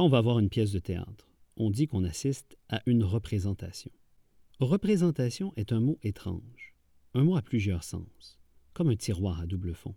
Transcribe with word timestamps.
Quand 0.00 0.06
on 0.06 0.08
va 0.08 0.22
voir 0.22 0.38
une 0.38 0.48
pièce 0.48 0.72
de 0.72 0.78
théâtre, 0.78 1.28
on 1.58 1.68
dit 1.68 1.86
qu'on 1.86 2.04
assiste 2.04 2.56
à 2.70 2.80
une 2.86 3.04
représentation. 3.04 3.90
Représentation 4.58 5.52
est 5.56 5.72
un 5.72 5.80
mot 5.80 5.98
étrange, 6.02 6.74
un 7.12 7.24
mot 7.24 7.36
à 7.36 7.42
plusieurs 7.42 7.84
sens, 7.84 8.38
comme 8.72 8.88
un 8.88 8.96
tiroir 8.96 9.42
à 9.42 9.46
double 9.46 9.74
fond. 9.74 9.94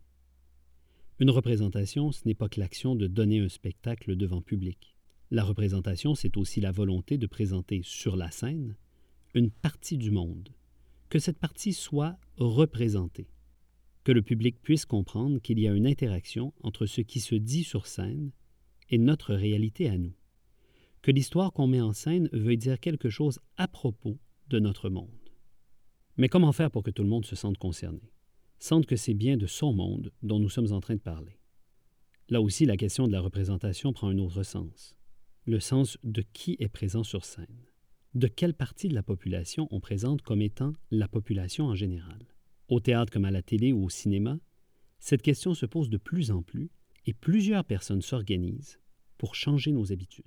Une 1.20 1.30
représentation, 1.30 2.12
ce 2.12 2.24
n'est 2.26 2.36
pas 2.36 2.50
que 2.50 2.60
l'action 2.60 2.98
de 2.98 3.08
donner 3.08 3.40
un 3.40 3.48
spectacle 3.48 4.18
devant 4.18 4.42
public. 4.42 4.98
La 5.32 5.46
représentation, 5.46 6.16
c'est 6.16 6.36
aussi 6.36 6.60
la 6.60 6.74
volonté 6.74 7.18
de 7.18 7.26
présenter 7.26 7.80
sur 7.82 8.18
la 8.18 8.30
scène 8.30 8.76
une 9.34 9.52
partie 9.52 9.98
du 9.98 10.12
monde, 10.12 10.50
que 11.08 11.20
cette 11.20 11.40
partie 11.40 11.72
soit 11.72 12.18
représentée, 12.36 13.30
que 14.04 14.12
le 14.12 14.22
public 14.22 14.62
puisse 14.62 14.86
comprendre 14.86 15.40
qu'il 15.40 15.60
y 15.60 15.68
a 15.70 15.74
une 15.74 15.88
interaction 15.88 16.54
entre 16.62 16.88
ce 16.88 17.00
qui 17.00 17.22
se 17.22 17.36
dit 17.36 17.64
sur 17.64 17.88
scène 17.88 18.34
et 18.94 19.00
notre 19.00 19.34
réalité 19.34 19.90
à 19.90 19.98
nous, 19.98 20.14
que 21.02 21.10
l'histoire 21.10 21.52
qu'on 21.52 21.66
met 21.66 21.82
en 21.82 21.94
scène 21.94 22.30
veut 22.32 22.58
dire 22.58 22.80
quelque 22.80 23.10
chose 23.10 23.40
à 23.58 23.68
propos 23.68 24.20
de 24.50 24.60
notre 24.60 24.92
monde. 24.92 25.10
Mais 26.16 26.30
comment 26.30 26.52
faire 26.52 26.70
pour 26.70 26.84
que 26.84 26.92
tout 26.92 27.02
le 27.02 27.10
monde 27.10 27.26
se 27.26 27.36
sente 27.36 27.58
concerné, 27.58 28.14
sente 28.60 28.86
que 28.86 28.96
c'est 28.96 29.16
bien 29.16 29.36
de 29.36 29.48
son 29.48 29.74
monde 29.74 30.12
dont 30.22 30.38
nous 30.38 30.48
sommes 30.48 30.74
en 30.74 30.80
train 30.80 30.94
de 30.94 31.00
parler? 31.00 31.40
Là 32.30 32.40
aussi, 32.40 32.68
la 32.68 32.78
question 32.78 33.08
de 33.08 33.12
la 33.12 33.20
représentation 33.20 33.94
prend 33.94 34.10
un 34.10 34.20
autre 34.20 34.44
sens, 34.44 34.96
le 35.46 35.60
sens 35.60 35.98
de 36.04 36.22
qui 36.22 36.56
est 36.60 36.70
présent 36.70 37.04
sur 37.04 37.26
scène 37.26 37.66
de 38.14 38.28
quelle 38.28 38.54
partie 38.54 38.90
de 38.90 38.94
la 38.94 39.02
population 39.02 39.68
on 39.72 39.80
présente 39.80 40.22
comme 40.22 40.44
étant 40.44 40.74
la 40.92 41.08
population 41.08 41.66
en 41.66 41.74
général? 41.74 42.28
Au 42.68 42.80
théâtre 42.80 43.12
comme 43.12 43.26
à 43.26 43.32
la 43.32 43.42
télé 43.42 43.74
ou 43.74 43.86
au 43.86 43.90
cinéma, 43.90 44.38
cette 45.00 45.24
question 45.24 45.56
se 45.56 45.66
pose 45.66 45.90
de 45.90 45.98
plus 45.98 46.30
en 46.30 46.44
plus 46.44 46.70
et 47.08 47.14
plusieurs 47.14 47.66
personnes 47.66 48.04
s'organisent 48.04 48.78
pour 49.24 49.36
changer 49.36 49.72
nos 49.72 49.90
habitudes. 49.94 50.26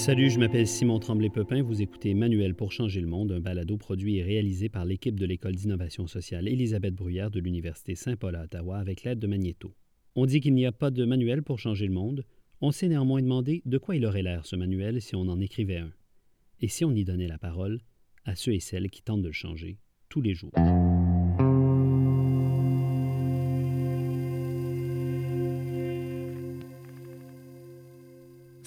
Salut, 0.00 0.30
je 0.30 0.38
m'appelle 0.38 0.66
Simon 0.66 0.98
Tremblay-Pepin. 0.98 1.62
Vous 1.62 1.82
écoutez 1.82 2.14
Manuel 2.14 2.54
pour 2.54 2.72
changer 2.72 3.02
le 3.02 3.06
monde, 3.06 3.32
un 3.32 3.40
balado 3.40 3.76
produit 3.76 4.16
et 4.16 4.22
réalisé 4.22 4.70
par 4.70 4.86
l'équipe 4.86 5.20
de 5.20 5.26
l'École 5.26 5.56
d'innovation 5.56 6.06
sociale 6.06 6.48
Élisabeth 6.48 6.94
Bruyère 6.94 7.30
de 7.30 7.38
l'Université 7.38 7.94
Saint-Paul 7.94 8.34
à 8.34 8.44
Ottawa 8.44 8.78
avec 8.78 9.04
l'aide 9.04 9.18
de 9.18 9.26
Magneto. 9.26 9.74
On 10.16 10.24
dit 10.24 10.40
qu'il 10.40 10.54
n'y 10.54 10.64
a 10.64 10.72
pas 10.72 10.90
de 10.90 11.04
manuel 11.04 11.42
pour 11.42 11.58
changer 11.58 11.86
le 11.86 11.92
monde. 11.92 12.24
On 12.62 12.70
s'est 12.70 12.88
néanmoins 12.88 13.20
demandé 13.20 13.60
de 13.66 13.76
quoi 13.76 13.94
il 13.94 14.06
aurait 14.06 14.22
l'air, 14.22 14.46
ce 14.46 14.56
manuel, 14.56 15.02
si 15.02 15.16
on 15.16 15.28
en 15.28 15.38
écrivait 15.38 15.76
un. 15.76 15.92
Et 16.62 16.68
si 16.68 16.82
on 16.86 16.94
y 16.94 17.04
donnait 17.04 17.28
la 17.28 17.38
parole 17.38 17.82
à 18.24 18.36
ceux 18.36 18.54
et 18.54 18.60
celles 18.60 18.88
qui 18.88 19.02
tentent 19.02 19.20
de 19.20 19.26
le 19.26 19.34
changer 19.34 19.80
tous 20.08 20.22
les 20.22 20.32
jours? 20.32 20.52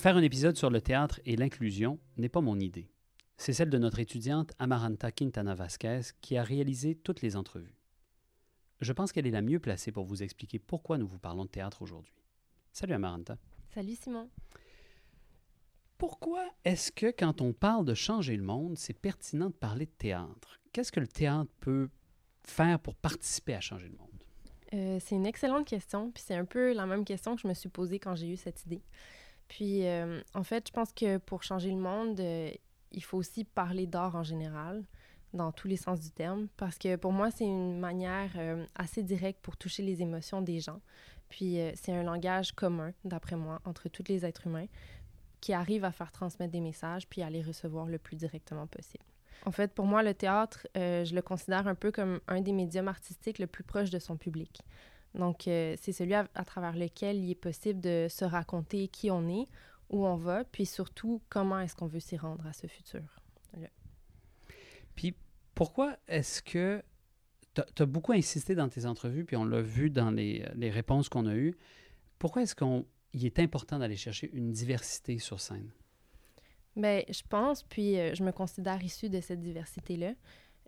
Faire 0.03 0.17
un 0.17 0.21
épisode 0.21 0.57
sur 0.57 0.69
le 0.69 0.81
théâtre 0.81 1.21
et 1.25 1.37
l'inclusion 1.37 1.97
n'est 2.17 2.27
pas 2.27 2.41
mon 2.41 2.59
idée. 2.59 2.91
C'est 3.37 3.53
celle 3.53 3.69
de 3.69 3.77
notre 3.77 3.99
étudiante 3.99 4.51
Amaranta 4.59 5.13
Quintana 5.13 5.55
Vasquez 5.55 6.01
qui 6.19 6.35
a 6.35 6.43
réalisé 6.43 6.93
toutes 6.93 7.21
les 7.21 7.37
entrevues. 7.37 7.77
Je 8.81 8.91
pense 8.91 9.13
qu'elle 9.13 9.27
est 9.27 9.31
la 9.31 9.41
mieux 9.41 9.61
placée 9.61 9.93
pour 9.93 10.03
vous 10.03 10.21
expliquer 10.21 10.59
pourquoi 10.59 10.97
nous 10.97 11.07
vous 11.07 11.19
parlons 11.19 11.45
de 11.45 11.49
théâtre 11.49 11.81
aujourd'hui. 11.81 12.21
Salut 12.73 12.91
Amaranta. 12.91 13.37
Salut 13.73 13.95
Simon. 13.95 14.29
Pourquoi 15.97 16.49
est-ce 16.65 16.91
que 16.91 17.09
quand 17.09 17.39
on 17.39 17.53
parle 17.53 17.85
de 17.85 17.93
changer 17.93 18.35
le 18.35 18.43
monde, 18.43 18.77
c'est 18.77 18.91
pertinent 18.99 19.51
de 19.51 19.55
parler 19.55 19.85
de 19.85 19.91
théâtre? 19.91 20.59
Qu'est-ce 20.73 20.91
que 20.91 20.99
le 20.99 21.07
théâtre 21.07 21.49
peut 21.61 21.87
faire 22.43 22.77
pour 22.77 22.95
participer 22.95 23.55
à 23.55 23.61
changer 23.61 23.87
le 23.87 23.95
monde? 23.95 24.09
Euh, 24.73 24.97
c'est 24.99 25.15
une 25.15 25.25
excellente 25.25 25.65
question, 25.65 26.11
puis 26.11 26.21
c'est 26.27 26.35
un 26.35 26.43
peu 26.43 26.73
la 26.73 26.85
même 26.85 27.05
question 27.05 27.37
que 27.37 27.41
je 27.41 27.47
me 27.47 27.53
suis 27.53 27.69
posée 27.69 27.99
quand 27.99 28.15
j'ai 28.15 28.27
eu 28.27 28.35
cette 28.35 28.65
idée. 28.65 28.81
Puis, 29.53 29.85
euh, 29.85 30.19
en 30.33 30.43
fait, 30.43 30.69
je 30.69 30.73
pense 30.73 30.91
que 30.93 31.19
pour 31.19 31.43
changer 31.43 31.69
le 31.69 31.77
monde, 31.77 32.19
euh, 32.19 32.49
il 32.91 33.03
faut 33.03 33.19
aussi 33.19 33.43
parler 33.43 33.85
d'art 33.85 34.15
en 34.15 34.23
général, 34.23 34.83
dans 35.31 35.51
tous 35.51 35.67
les 35.67 35.77
sens 35.77 35.99
du 35.99 36.09
terme, 36.09 36.47
parce 36.57 36.79
que 36.79 36.95
pour 36.95 37.11
moi, 37.11 37.29
c'est 37.29 37.45
une 37.45 37.77
manière 37.77 38.31
euh, 38.37 38.65
assez 38.73 39.03
directe 39.03 39.39
pour 39.43 39.55
toucher 39.55 39.83
les 39.83 40.01
émotions 40.01 40.41
des 40.41 40.59
gens. 40.59 40.81
Puis, 41.29 41.59
c'est 41.75 41.91
un 41.91 42.01
langage 42.01 42.53
commun, 42.53 42.93
d'après 43.05 43.35
moi, 43.35 43.61
entre 43.63 43.89
tous 43.89 44.03
les 44.07 44.25
êtres 44.25 44.47
humains, 44.47 44.65
qui 45.39 45.53
arrive 45.53 45.85
à 45.85 45.91
faire 45.91 46.11
transmettre 46.11 46.51
des 46.51 46.59
messages 46.59 47.07
puis 47.07 47.21
à 47.21 47.29
les 47.29 47.43
recevoir 47.43 47.85
le 47.85 47.99
plus 47.99 48.15
directement 48.15 48.65
possible. 48.65 49.05
En 49.45 49.51
fait, 49.51 49.71
pour 49.71 49.85
moi, 49.85 50.01
le 50.01 50.15
théâtre, 50.15 50.67
je 50.75 51.13
le 51.13 51.21
considère 51.21 51.67
un 51.67 51.75
peu 51.75 51.91
comme 51.91 52.21
un 52.27 52.41
des 52.41 52.53
médiums 52.53 52.87
artistiques 52.87 53.37
le 53.37 53.47
plus 53.47 53.63
proche 53.63 53.91
de 53.91 53.99
son 53.99 54.17
public. 54.17 54.61
Donc, 55.15 55.47
euh, 55.47 55.75
c'est 55.79 55.91
celui 55.91 56.13
à, 56.13 56.25
travers 56.45 56.75
lequel 56.75 57.17
il 57.17 57.31
est 57.31 57.35
possible 57.35 57.79
de 57.79 58.07
se 58.09 58.25
raconter 58.25 58.87
qui 58.87 59.11
on 59.11 59.27
est, 59.29 59.45
où 59.89 60.05
on 60.05 60.15
va, 60.15 60.43
puis 60.43 60.65
surtout 60.65 61.21
comment 61.29 61.59
est-ce 61.59 61.75
qu'on 61.75 61.87
veut 61.87 61.99
s'y 61.99 62.17
rendre 62.17 62.45
à 62.47 62.53
ce 62.53 62.67
futur. 62.67 63.21
Puis, 64.95 65.15
pourquoi 65.55 65.97
est-ce 66.07 66.41
que 66.41 66.81
tu 67.53 67.61
as, 67.83 67.85
beaucoup 67.85 68.13
insisté 68.13 68.55
dans 68.55 68.69
tes 68.69 68.85
entrevues, 68.85 69.25
puis 69.25 69.35
on 69.35 69.45
l'a 69.45 69.61
vu 69.61 69.89
dans 69.89 70.09
les, 70.09 70.45
les 70.55 70.69
réponses 70.71 71.09
qu'on 71.09 71.27
a 71.27 71.35
eues, 71.35 71.55
pourquoi 72.17 72.41
est-ce 72.41 72.55
qu'il 72.55 73.25
est 73.25 73.39
important 73.39 73.79
d'aller 73.79 73.97
chercher 73.97 74.31
une 74.33 74.51
diversité 74.51 75.19
sur 75.19 75.39
scène? 75.39 75.71
Bien, 76.75 77.03
je 77.07 77.21
pense, 77.29 77.63
puis 77.63 77.99
euh, 77.99 78.15
je 78.15 78.23
me 78.23 78.31
considère 78.31 78.83
issue 78.83 79.09
de 79.09 79.21
cette 79.21 79.41
diversité-là. 79.41 80.13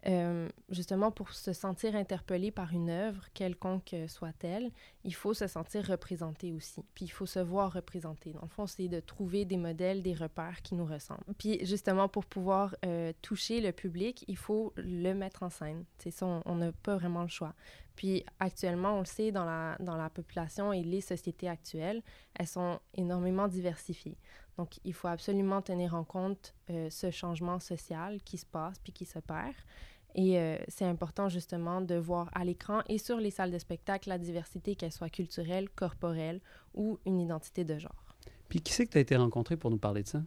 Euh, 0.07 0.47
justement, 0.69 1.09
pour 1.09 1.31
se 1.31 1.51
sentir 1.51 1.95
interpellé 1.95 2.51
par 2.51 2.73
une 2.73 2.89
œuvre, 2.89 3.25
quelconque 3.33 3.95
soit-elle, 4.07 4.71
il 5.03 5.15
faut 5.15 5.33
se 5.33 5.47
sentir 5.47 5.85
représenté 5.87 6.51
aussi. 6.51 6.83
Puis 6.93 7.05
il 7.05 7.09
faut 7.09 7.25
se 7.25 7.39
voir 7.39 7.73
représenté. 7.73 8.31
Dans 8.31 8.43
le 8.43 8.47
fond, 8.47 8.67
c'est 8.67 8.87
de 8.87 8.99
trouver 8.99 9.45
des 9.45 9.57
modèles, 9.57 10.03
des 10.03 10.13
repères 10.13 10.61
qui 10.61 10.75
nous 10.75 10.85
ressemblent. 10.85 11.23
Puis 11.39 11.65
justement, 11.65 12.07
pour 12.07 12.25
pouvoir 12.25 12.75
euh, 12.85 13.13
toucher 13.23 13.61
le 13.61 13.71
public, 13.71 14.23
il 14.27 14.37
faut 14.37 14.73
le 14.75 15.13
mettre 15.13 15.41
en 15.41 15.49
scène. 15.49 15.85
C'est 15.97 16.11
ça, 16.11 16.41
on 16.45 16.55
n'a 16.55 16.71
pas 16.71 16.95
vraiment 16.95 17.23
le 17.23 17.27
choix. 17.27 17.55
Puis 17.95 18.25
actuellement, 18.39 18.97
on 18.97 18.99
le 18.99 19.05
sait, 19.05 19.31
dans 19.31 19.45
la, 19.45 19.77
dans 19.79 19.95
la 19.95 20.09
population 20.09 20.73
et 20.73 20.83
les 20.83 21.01
sociétés 21.01 21.47
actuelles, 21.47 22.03
elles 22.35 22.47
sont 22.47 22.79
énormément 22.93 23.47
diversifiées. 23.47 24.17
Donc, 24.57 24.79
il 24.83 24.93
faut 24.93 25.07
absolument 25.07 25.61
tenir 25.61 25.95
en 25.95 26.03
compte 26.03 26.53
euh, 26.69 26.89
ce 26.89 27.11
changement 27.11 27.59
social 27.59 28.21
qui 28.23 28.37
se 28.37 28.45
passe 28.45 28.79
puis 28.79 28.93
qui 28.93 29.05
se 29.05 29.19
perd. 29.19 29.55
Et 30.17 30.39
euh, 30.39 30.57
c'est 30.69 30.85
important 30.85 31.27
justement 31.27 31.81
de 31.81 31.95
voir 31.95 32.29
à 32.33 32.45
l'écran 32.45 32.81
et 32.87 32.97
sur 32.97 33.17
les 33.17 33.31
salles 33.31 33.51
de 33.51 33.59
spectacle 33.59 34.07
la 34.07 34.17
diversité, 34.17 34.75
qu'elle 34.75 34.93
soit 34.93 35.09
culturelle, 35.09 35.69
corporelle 35.69 36.39
ou 36.73 36.97
une 37.05 37.19
identité 37.19 37.65
de 37.65 37.77
genre. 37.77 38.15
Puis 38.47 38.61
qui 38.61 38.71
c'est 38.71 38.85
que 38.85 38.91
tu 38.91 38.97
as 38.97 39.01
été 39.01 39.17
rencontré 39.17 39.57
pour 39.57 39.69
nous 39.71 39.77
parler 39.77 40.03
de 40.03 40.07
ça? 40.07 40.23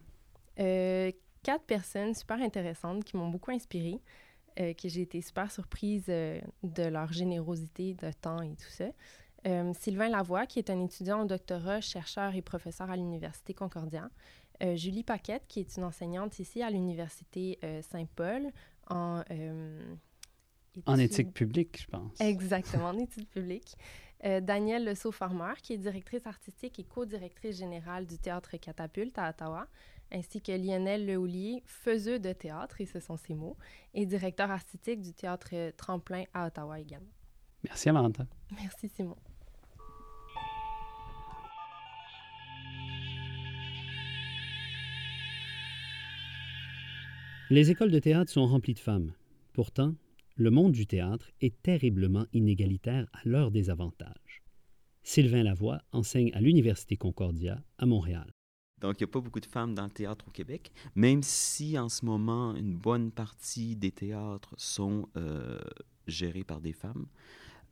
Euh, 0.59 1.11
quatre 1.41 1.63
personnes 1.63 2.13
super 2.13 2.39
intéressantes 2.39 3.03
qui 3.03 3.17
m'ont 3.17 3.29
beaucoup 3.29 3.49
inspirée, 3.49 3.99
euh, 4.59 4.73
que 4.73 4.87
j'ai 4.87 5.01
été 5.01 5.21
super 5.21 5.51
surprise 5.51 6.05
de 6.05 6.83
leur 6.83 7.11
générosité 7.11 7.95
de 7.95 8.11
temps 8.11 8.41
et 8.43 8.55
tout 8.55 8.69
ça. 8.69 8.85
Sylvain 9.79 10.09
Lavoie, 10.09 10.45
qui 10.45 10.59
est 10.59 10.69
un 10.69 10.83
étudiant 10.83 11.21
au 11.21 11.25
doctorat, 11.25 11.79
chercheur 11.81 12.35
et 12.35 12.41
professeur 12.41 12.91
à 12.91 12.97
l'Université 12.97 13.53
Concordia. 13.53 14.09
Julie 14.75 15.03
Paquette, 15.03 15.43
qui 15.47 15.61
est 15.61 15.77
une 15.77 15.85
enseignante 15.85 16.39
ici 16.39 16.61
à 16.61 16.69
l'Université 16.69 17.57
Saint-Paul, 17.89 18.51
en... 18.89 19.23
Euh, 19.31 19.95
en 20.85 20.97
éthique 20.97 21.33
publique, 21.33 21.81
je 21.81 21.87
pense. 21.87 22.19
Exactement, 22.21 22.89
en 22.89 22.97
études 22.99 23.27
publiques. 23.27 23.75
Euh, 24.25 24.41
Danielle 24.41 24.85
Le 24.85 25.11
farmer 25.11 25.53
qui 25.61 25.73
est 25.73 25.77
directrice 25.77 26.27
artistique 26.27 26.77
et 26.79 26.83
co-directrice 26.83 27.57
générale 27.57 28.05
du 28.05 28.17
Théâtre 28.17 28.57
Catapulte 28.57 29.17
à 29.17 29.29
Ottawa, 29.29 29.67
ainsi 30.11 30.41
que 30.41 30.51
Lionel 30.51 31.05
Lehoulier, 31.05 31.63
faiseux 31.65 32.19
de 32.19 32.33
théâtre, 32.33 32.81
et 32.81 32.85
ce 32.85 32.99
sont 32.99 33.17
ses 33.17 33.33
mots, 33.33 33.57
et 33.93 34.05
directeur 34.05 34.51
artistique 34.51 35.01
du 35.01 35.13
Théâtre 35.13 35.71
Tremplin 35.77 36.23
à 36.33 36.47
Ottawa 36.47 36.79
également. 36.79 37.11
Merci, 37.63 37.89
Amanda. 37.89 38.25
Merci, 38.51 38.89
Simon. 38.89 39.15
Les 47.51 47.71
écoles 47.71 47.89
de 47.89 47.97
théâtre 47.97 48.31
sont 48.31 48.45
remplies 48.45 48.75
de 48.75 48.79
femmes. 48.79 49.11
Pourtant, 49.53 49.95
le 50.35 50.51
monde 50.51 50.71
du 50.71 50.85
théâtre 50.85 51.31
est 51.41 51.59
terriblement 51.63 52.27
inégalitaire 52.31 53.07
à 53.11 53.21
leur 53.25 53.49
désavantage. 53.49 54.43
Sylvain 55.01 55.41
Lavoie 55.41 55.81
enseigne 55.91 56.31
à 56.35 56.41
l'Université 56.41 56.95
Concordia 56.95 57.63
à 57.79 57.87
Montréal. 57.87 58.31
Donc, 58.81 58.99
il 58.99 59.03
n'y 59.03 59.09
a 59.09 59.11
pas 59.11 59.19
beaucoup 59.19 59.39
de 59.39 59.47
femmes 59.47 59.73
dans 59.73 59.85
le 59.85 59.89
théâtre 59.89 60.25
au 60.27 60.31
Québec, 60.31 60.71
même 60.93 61.23
si 61.23 61.79
en 61.79 61.89
ce 61.89 62.05
moment, 62.05 62.55
une 62.55 62.75
bonne 62.75 63.11
partie 63.11 63.75
des 63.75 63.91
théâtres 63.91 64.53
sont 64.57 65.09
euh, 65.17 65.59
gérés 66.05 66.43
par 66.43 66.61
des 66.61 66.73
femmes. 66.73 67.07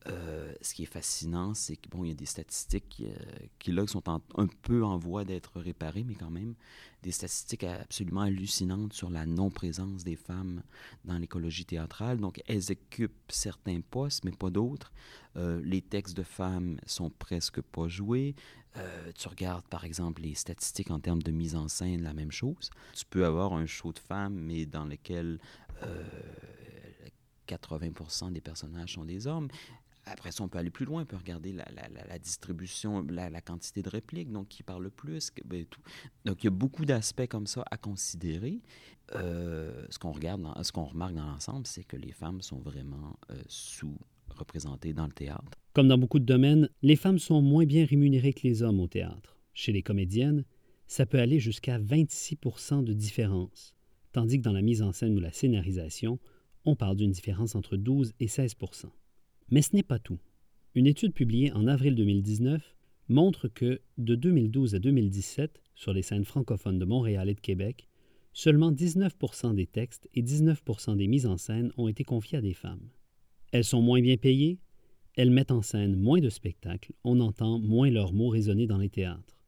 Euh, 0.10 0.54
ce 0.62 0.74
qui 0.74 0.84
est 0.84 0.88
fascinant, 0.88 1.54
c'est 1.54 1.76
que 1.76 1.90
bon, 1.90 2.04
il 2.04 2.10
y 2.10 2.12
a 2.12 2.16
des 2.16 2.26
statistiques 2.26 3.04
euh, 3.06 3.14
qui 3.60 3.72
là 3.72 3.86
sont 3.88 4.04
un 4.08 4.48
peu 4.62 4.84
en 4.84 4.98
voie 4.98 5.26
d'être 5.26 5.60
réparées, 5.60 6.04
mais 6.04 6.16
quand 6.16 6.30
même 6.30 6.56
des 7.04 7.12
statistiques 7.12 7.64
absolument 7.64 8.22
hallucinantes 8.22 8.94
sur 8.94 9.10
la 9.10 9.26
non-présence 9.26 10.04
des 10.04 10.16
femmes 10.16 10.64
dans 11.06 11.18
l'écologie 11.18 11.66
théâtrale. 11.66 12.20
Donc, 12.20 12.42
elles 12.48 12.72
occupent 12.72 13.14
certains 13.30 13.82
postes, 13.82 14.24
mais 14.24 14.32
pas 14.32 14.50
d'autres. 14.50 14.92
Euh, 15.36 15.62
les 15.64 15.82
textes 15.82 16.16
de 16.16 16.24
femmes 16.24 16.80
sont 16.86 17.10
presque 17.10 17.62
pas 17.62 17.88
joués. 17.88 18.36
tu 19.16 19.28
regardes, 19.28 19.66
par 19.68 19.86
exemple, 19.86 20.22
les 20.22 20.36
statistiques 20.36 20.92
en 20.92 21.00
termes 21.00 21.22
de 21.24 21.32
mise 21.32 21.56
en 21.56 21.68
scène, 21.68 22.04
la 22.04 22.14
même 22.14 22.32
chose. 22.32 22.70
Tu 22.94 23.06
peux 23.06 23.26
avoir 23.26 23.54
un 23.54 23.66
show 23.66 23.92
de 23.92 24.00
femmes, 24.00 24.36
mais 24.36 24.66
dans 24.68 24.86
lequel 24.86 25.40
80% 27.48 28.32
des 28.34 28.42
personnages 28.42 28.94
sont 28.94 29.06
des 29.06 29.26
hommes. 29.26 29.48
Après 30.10 30.32
ça, 30.32 30.44
on 30.44 30.48
peut 30.48 30.58
aller 30.58 30.70
plus 30.70 30.86
loin, 30.86 31.02
on 31.02 31.06
peut 31.06 31.18
regarder 31.18 31.54
la, 31.54 32.20
distribution, 32.20 33.06
la, 33.10 33.42
quantité 33.42 33.82
de 33.82 33.90
répliques, 33.90 34.32
donc 34.32 34.48
qui 34.48 34.64
parle 34.64 34.84
le 34.84 34.90
plus, 34.90 35.32
ben, 35.46 35.66
tout. 35.66 35.82
Donc, 36.26 36.44
il 36.44 36.46
y 36.46 36.48
a 36.48 36.52
beaucoup 36.52 36.86
d'aspects 36.86 37.28
comme 37.28 37.48
ça 37.48 37.64
à 37.70 37.78
considérer. 37.78 38.62
Euh, 39.16 39.86
ce 39.90 40.00
qu'on 40.00 40.12
regarde, 40.12 40.46
ce 40.64 40.72
qu'on 40.72 40.86
remarque 40.86 41.14
dans 41.14 41.26
l'ensemble, 41.26 41.68
c'est 41.68 41.84
que 41.84 41.98
les 41.98 42.12
femmes 42.12 42.42
sont 42.42 42.60
vraiment 42.60 43.18
euh, 43.32 43.42
sous-représentées 43.48 44.94
dans 44.94 45.06
le 45.06 45.14
théâtre. 45.14 45.58
Comme 45.74 45.88
dans 45.88 45.98
beaucoup 45.98 46.20
de 46.20 46.26
domaines, 46.26 46.70
les 46.82 46.96
femmes 46.96 47.20
sont 47.20 47.42
moins 47.42 47.66
bien 47.66 47.86
rémunérées 47.86 48.34
que 48.34 48.48
les 48.48 48.64
hommes 48.64 48.80
au 48.80 48.88
théâtre. 48.88 49.38
Chez 49.54 49.72
les 49.72 49.84
comédiennes, 49.84 50.44
ça 50.88 51.06
peut 51.06 51.20
aller 51.20 51.40
jusqu'à 51.40 51.78
26 51.78 52.38
de 52.84 52.94
différence, 52.94 53.76
tandis 54.14 54.38
que 54.38 54.44
dans 54.44 54.54
la 54.54 54.62
mise 54.62 54.82
en 54.82 54.94
scène 54.94 55.16
ou 55.16 55.20
la 55.20 55.32
scénarisation, 55.32 56.20
on 56.66 56.76
parle 56.76 56.96
d'une 56.96 57.12
différence 57.12 57.56
entre 57.56 57.78
12 57.78 58.14
et 58.20 58.28
16 58.28 58.56
mais 59.50 59.62
ce 59.62 59.76
n'est 59.76 59.84
pas 59.84 60.00
tout. 60.00 60.20
Une 60.76 60.88
étude 60.88 61.14
publiée 61.14 61.52
en 61.54 61.68
avril 61.68 61.96
2019 61.96 62.76
montre 63.10 63.48
que, 63.48 63.82
de 63.98 64.16
2012 64.16 64.76
à 64.76 64.80
2017, 64.80 65.62
sur 65.76 65.94
les 65.94 66.02
scènes 66.02 66.26
francophones 66.26 66.80
de 66.80 66.86
Montréal 66.86 67.30
et 67.30 67.36
de 67.36 67.40
Québec, 67.40 67.88
seulement 68.34 68.72
19% 68.72 69.56
des 69.56 69.66
textes 69.66 70.10
et 70.14 70.22
19 70.22 70.62
des 70.98 71.08
mises 71.08 71.26
en 71.26 71.38
scène 71.38 71.72
ont 71.78 71.88
été 71.88 72.04
confiés 72.04 72.38
à 72.38 72.42
des 72.42 72.54
femmes. 72.54 72.90
Elles 73.52 73.64
sont 73.64 73.82
moins 73.82 74.02
bien 74.02 74.18
payées, 74.18 74.60
elles 75.16 75.32
mettent 75.32 75.52
en 75.52 75.62
scène 75.62 75.96
moins 75.96 76.20
de 76.20 76.30
spectacles, 76.30 76.94
on 77.04 77.20
entend 77.22 77.60
moins 77.60 77.90
leurs 77.90 78.14
mots 78.14 78.30
résonner 78.30 78.68
dans 78.68 78.78
les 78.78 78.90
théâtres. 78.90 79.40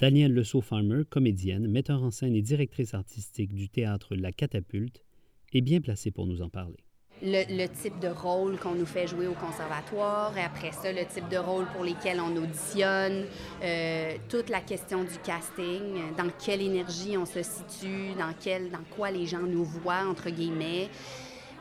Danielle 0.00 0.32
Lesault-Farmer, 0.32 1.02
comédienne, 1.08 1.68
metteur 1.68 2.02
en 2.02 2.10
scène 2.10 2.34
et 2.34 2.42
directrice 2.42 2.94
artistique 2.94 3.52
du 3.52 3.68
théâtre 3.68 4.16
La 4.16 4.32
Catapulte, 4.32 5.04
est 5.52 5.60
bien 5.60 5.80
placée 5.80 6.10
pour 6.10 6.26
nous 6.26 6.40
en 6.40 6.48
parler 6.48 6.87
le, 7.22 7.66
type 7.66 7.98
de 7.98 8.08
rôle 8.08 8.58
qu'on 8.58 8.74
nous 8.74 8.86
fait 8.86 9.06
jouer 9.06 9.26
au 9.26 9.34
conservatoire, 9.34 10.36
et 10.36 10.42
après 10.42 10.72
ça, 10.72 10.92
le 10.92 11.04
type 11.04 11.28
de 11.28 11.36
rôle 11.36 11.66
pour 11.66 11.84
lesquels 11.84 12.20
on 12.20 12.36
auditionne, 12.36 13.26
euh, 13.62 14.16
toute 14.28 14.48
la 14.48 14.60
question 14.60 15.02
du 15.02 15.18
casting, 15.24 16.14
dans 16.16 16.30
quelle 16.44 16.62
énergie 16.62 17.16
on 17.16 17.26
se 17.26 17.42
situe, 17.42 18.14
dans, 18.18 18.32
quel, 18.38 18.70
dans 18.70 18.84
quoi 18.96 19.10
les 19.10 19.26
gens 19.26 19.40
nous 19.40 19.64
voient, 19.64 20.04
entre 20.08 20.30
guillemets. 20.30 20.88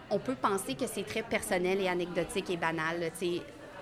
On 0.09 0.19
peut 0.19 0.35
penser 0.35 0.75
que 0.75 0.85
c'est 0.87 1.03
très 1.03 1.23
personnel 1.23 1.81
et 1.81 1.87
anecdotique 1.87 2.49
et 2.49 2.57
banal. 2.57 3.11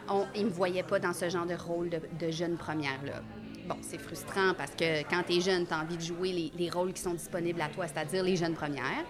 On, 0.07 0.25
ils 0.35 0.43
ne 0.43 0.49
me 0.49 0.53
voyaient 0.53 0.83
pas 0.83 0.99
dans 0.99 1.13
ce 1.13 1.29
genre 1.29 1.45
de 1.45 1.55
rôle 1.55 1.89
de, 1.89 2.31
jeune 2.31 2.57
première-là. 2.57 3.21
Bon, 3.67 3.77
c'est 3.81 3.97
frustrant 3.97 4.53
parce 4.55 4.71
que 4.71 5.01
quand 5.09 5.23
tu 5.27 5.37
es 5.37 5.41
jeune, 5.41 5.65
tu 5.65 5.73
as 5.73 5.79
envie 5.79 5.97
de 5.97 6.01
jouer 6.01 6.31
les, 6.31 6.51
les, 6.55 6.69
rôles 6.69 6.93
qui 6.93 7.01
sont 7.01 7.13
disponibles 7.13 7.59
à 7.61 7.69
toi, 7.69 7.87
c'est-à-dire 7.87 8.23
les 8.23 8.35
jeunes 8.35 8.53
premières. 8.53 9.03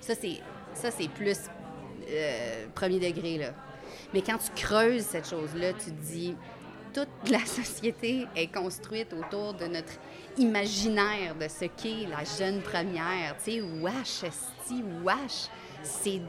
Ça, 0.00 0.14
c'est, 0.14 0.40
ça, 0.72 0.90
c'est 0.90 1.08
plus 1.08 1.36
euh, 2.10 2.66
premier 2.74 2.98
degré. 2.98 3.38
Là. 3.38 3.52
Mais 4.14 4.22
quand 4.22 4.38
tu 4.38 4.50
creuses 4.54 5.02
cette 5.02 5.28
chose-là, 5.28 5.72
tu 5.72 5.90
te 5.90 6.12
dis, 6.12 6.34
toute 6.92 7.08
la 7.30 7.44
société 7.44 8.26
est 8.36 8.52
construite 8.52 9.12
autour 9.12 9.54
de 9.54 9.66
notre 9.66 9.92
imaginaire 10.36 11.34
de 11.34 11.48
ce 11.48 11.66
qu'est 11.66 12.06
la 12.08 12.24
jeune 12.24 12.60
première. 12.60 13.36
Tu 13.42 13.52
sais, 13.52 13.60
wesh, 13.60 14.24
esti, 14.24 14.82
wesh 15.02 15.48
c'est, 15.82 16.20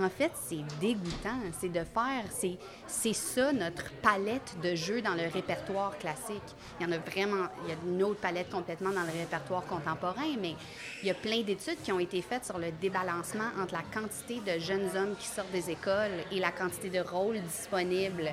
en 0.00 0.08
fait, 0.08 0.32
c'est 0.34 0.62
dégoûtant. 0.80 1.38
C'est 1.58 1.68
de 1.68 1.84
faire, 1.84 2.24
c'est, 2.30 2.58
c'est 2.86 3.12
ça 3.12 3.52
notre 3.52 3.90
palette 4.02 4.56
de 4.62 4.74
jeux 4.74 5.02
dans 5.02 5.14
le 5.14 5.28
répertoire 5.32 5.96
classique. 5.98 6.42
Il 6.78 6.86
y 6.86 6.88
en 6.88 6.92
a 6.92 6.98
vraiment, 6.98 7.48
il 7.64 7.70
y 7.70 7.72
a 7.72 7.76
une 7.86 8.02
autre 8.02 8.20
palette 8.20 8.50
complètement 8.50 8.90
dans 8.90 9.02
le 9.02 9.12
répertoire 9.18 9.64
contemporain, 9.66 10.36
mais 10.40 10.54
il 11.02 11.08
y 11.08 11.10
a 11.10 11.14
plein 11.14 11.42
d'études 11.42 11.82
qui 11.82 11.92
ont 11.92 12.00
été 12.00 12.22
faites 12.22 12.44
sur 12.44 12.58
le 12.58 12.72
débalancement 12.80 13.50
entre 13.60 13.74
la 13.74 13.82
quantité 13.82 14.40
de 14.40 14.58
jeunes 14.60 14.88
hommes 14.96 15.16
qui 15.18 15.26
sortent 15.26 15.52
des 15.52 15.70
écoles 15.70 16.12
et 16.30 16.40
la 16.40 16.52
quantité 16.52 16.88
de 16.88 17.00
rôles 17.00 17.40
disponibles. 17.40 18.32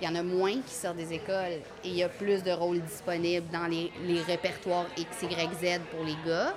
Il 0.00 0.08
y 0.08 0.10
en 0.10 0.14
a 0.14 0.22
moins 0.22 0.54
qui 0.62 0.74
sortent 0.74 0.96
des 0.96 1.12
écoles 1.12 1.60
et 1.84 1.88
il 1.88 1.94
y 1.94 2.02
a 2.02 2.08
plus 2.08 2.42
de 2.42 2.52
rôles 2.52 2.80
disponibles 2.80 3.46
dans 3.52 3.66
les, 3.66 3.92
les 4.06 4.22
répertoires 4.22 4.86
X, 4.96 5.22
Y, 5.22 5.50
Z 5.60 5.80
pour 5.90 6.04
les 6.04 6.16
gars. 6.26 6.54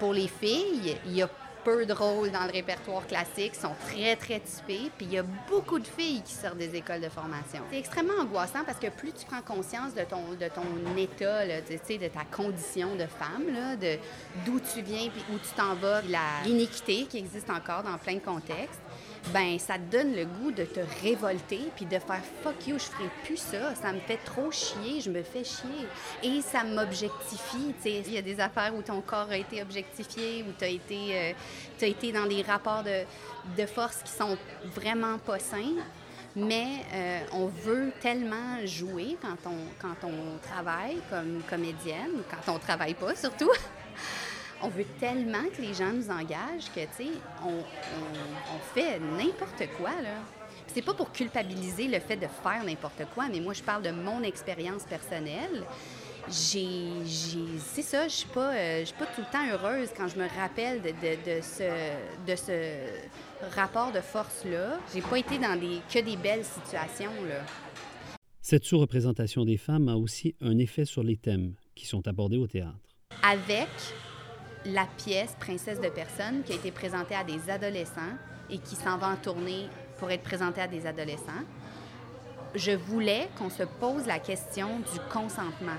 Pour 0.00 0.12
les 0.12 0.26
filles, 0.26 0.96
il 1.06 1.12
y 1.12 1.22
a 1.22 1.28
peu 1.64 1.86
de 1.86 1.92
rôles 1.92 2.30
dans 2.30 2.44
le 2.44 2.52
répertoire 2.52 3.06
classique, 3.06 3.54
sont 3.54 3.74
très, 3.88 4.16
très 4.16 4.40
typés. 4.40 4.90
Puis 4.96 5.06
il 5.06 5.12
y 5.12 5.18
a 5.18 5.24
beaucoup 5.48 5.78
de 5.78 5.86
filles 5.86 6.22
qui 6.22 6.32
sortent 6.32 6.58
des 6.58 6.74
écoles 6.74 7.00
de 7.00 7.08
formation. 7.08 7.60
C'est 7.70 7.78
extrêmement 7.78 8.20
angoissant 8.20 8.64
parce 8.64 8.78
que 8.78 8.88
plus 8.88 9.12
tu 9.12 9.24
prends 9.26 9.42
conscience 9.42 9.94
de 9.94 10.02
ton, 10.02 10.22
de 10.32 10.48
ton 10.48 10.96
état, 10.96 11.46
de, 11.46 11.98
de 11.98 12.08
ta 12.08 12.24
condition 12.24 12.94
de 12.94 13.06
femme, 13.06 13.78
de 13.80 13.98
d'où 14.44 14.60
tu 14.60 14.82
viens 14.82 15.08
puis 15.08 15.24
où 15.32 15.38
tu 15.38 15.54
t'en 15.56 15.74
vas, 15.74 16.02
l'iniquité 16.44 17.06
qui 17.08 17.18
existe 17.18 17.50
encore 17.50 17.82
dans 17.82 17.98
plein 17.98 18.14
de 18.14 18.20
contextes, 18.20 18.80
ben 19.32 19.58
ça 19.58 19.74
te 19.74 19.96
donne 19.96 20.14
le 20.14 20.24
goût 20.24 20.50
de 20.50 20.64
te 20.64 20.80
révolter 21.02 21.60
puis 21.76 21.86
de 21.86 21.98
faire 21.98 22.22
fuck 22.42 22.66
you, 22.66 22.78
je 22.78 22.84
ferai 22.84 23.08
plus 23.24 23.36
ça, 23.36 23.74
ça 23.74 23.92
me 23.92 24.00
fait 24.00 24.18
trop 24.18 24.50
chier, 24.50 25.00
je 25.00 25.10
me 25.10 25.22
fais 25.22 25.44
chier 25.44 25.86
et 26.22 26.40
ça 26.42 26.64
m'objectifie, 26.64 27.74
tu 27.82 27.82
sais, 27.82 28.02
il 28.06 28.12
y 28.12 28.18
a 28.18 28.22
des 28.22 28.40
affaires 28.40 28.74
où 28.74 28.82
ton 28.82 29.00
corps 29.00 29.30
a 29.30 29.36
été 29.36 29.62
objectifié, 29.62 30.44
où 30.48 30.52
tu 30.58 30.64
as 30.64 30.68
été 30.68 31.16
euh, 31.16 31.32
as 31.80 31.86
été 31.86 32.12
dans 32.12 32.26
des 32.26 32.42
rapports 32.42 32.82
de, 32.82 33.04
de 33.60 33.66
force 33.66 34.02
qui 34.02 34.12
sont 34.12 34.36
vraiment 34.74 35.18
pas 35.18 35.38
sains. 35.38 35.76
Mais 36.34 36.66
euh, 36.94 37.20
on 37.32 37.46
veut 37.46 37.92
tellement 38.00 38.64
jouer 38.64 39.18
quand 39.20 39.36
on, 39.50 39.58
quand 39.78 40.06
on 40.06 40.38
travaille 40.38 40.96
comme 41.10 41.42
comédienne, 41.48 42.22
quand 42.30 42.54
on 42.54 42.58
travaille 42.58 42.94
pas 42.94 43.14
surtout. 43.14 43.50
On 44.62 44.68
veut 44.68 44.86
tellement 45.00 45.44
que 45.56 45.60
les 45.60 45.74
gens 45.74 45.92
nous 45.92 46.08
engagent 46.10 46.70
que, 46.74 46.80
tu 46.80 47.04
sais, 47.04 47.10
on, 47.44 47.62
fait 48.74 48.98
n'importe 49.00 49.68
quoi, 49.76 49.90
là. 50.02 50.18
C'est 50.68 50.82
pas 50.82 50.94
pour 50.94 51.12
culpabiliser 51.12 51.88
le 51.88 51.98
fait 51.98 52.16
de 52.16 52.26
faire 52.42 52.64
n'importe 52.64 53.02
quoi, 53.14 53.28
mais 53.30 53.40
moi, 53.40 53.52
je 53.52 53.62
parle 53.62 53.82
de 53.82 53.90
mon 53.90 54.22
expérience 54.22 54.84
personnelle. 54.84 55.64
J'ai, 56.28 56.88
c'est 57.58 57.82
ça, 57.82 58.06
je 58.06 58.14
suis 58.14 58.28
pas, 58.28 58.54
euh, 58.54 58.84
suis 58.84 58.94
pas 58.94 59.06
tout 59.06 59.20
le 59.20 59.32
temps 59.32 59.44
heureuse 59.50 59.88
quand 59.96 60.06
je 60.06 60.16
me 60.16 60.28
rappelle 60.28 60.80
de, 60.80 61.40
ce, 61.42 61.64
de 62.26 62.36
ce 62.36 63.54
rapport 63.56 63.90
de 63.90 64.00
force-là. 64.00 64.78
J'ai 64.94 65.02
pas 65.02 65.18
été 65.18 65.38
dans 65.38 65.58
des, 65.58 65.80
que 65.92 65.98
des 65.98 66.16
belles 66.16 66.44
situations, 66.44 67.12
là. 67.28 67.44
Cette 68.40 68.64
sous-représentation 68.64 69.44
des 69.44 69.56
femmes 69.56 69.88
a 69.88 69.96
aussi 69.96 70.34
un 70.40 70.58
effet 70.58 70.84
sur 70.84 71.02
les 71.02 71.16
thèmes 71.16 71.54
qui 71.74 71.86
sont 71.86 72.06
abordés 72.06 72.38
au 72.38 72.46
théâtre. 72.46 72.78
Avec 73.22 73.68
la 74.64 74.86
pièce 74.96 75.34
Princesse 75.38 75.80
de 75.80 75.88
personne 75.88 76.42
qui 76.44 76.52
a 76.52 76.56
été 76.56 76.70
présentée 76.70 77.14
à 77.14 77.24
des 77.24 77.50
adolescents 77.50 78.16
et 78.50 78.58
qui 78.58 78.76
s'en 78.76 78.98
va 78.98 79.08
en 79.08 79.16
tournée 79.16 79.68
pour 79.98 80.10
être 80.10 80.22
présentée 80.22 80.60
à 80.60 80.66
des 80.66 80.86
adolescents, 80.86 81.44
je 82.54 82.72
voulais 82.72 83.28
qu'on 83.38 83.50
se 83.50 83.62
pose 83.62 84.06
la 84.06 84.18
question 84.18 84.78
du 84.78 85.00
consentement. 85.12 85.78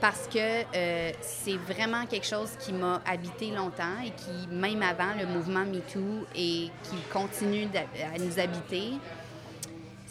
Parce 0.00 0.28
que 0.28 0.38
euh, 0.38 1.10
c'est 1.20 1.56
vraiment 1.56 2.06
quelque 2.06 2.26
chose 2.26 2.50
qui 2.60 2.72
m'a 2.72 3.02
habité 3.04 3.50
longtemps 3.50 3.98
et 4.04 4.10
qui, 4.10 4.46
même 4.48 4.82
avant 4.82 5.14
le 5.18 5.26
mouvement 5.26 5.64
MeToo, 5.64 6.26
et 6.34 6.70
qui 6.84 6.96
continue 7.12 7.66
à 7.74 8.18
nous 8.18 8.38
habiter, 8.38 8.92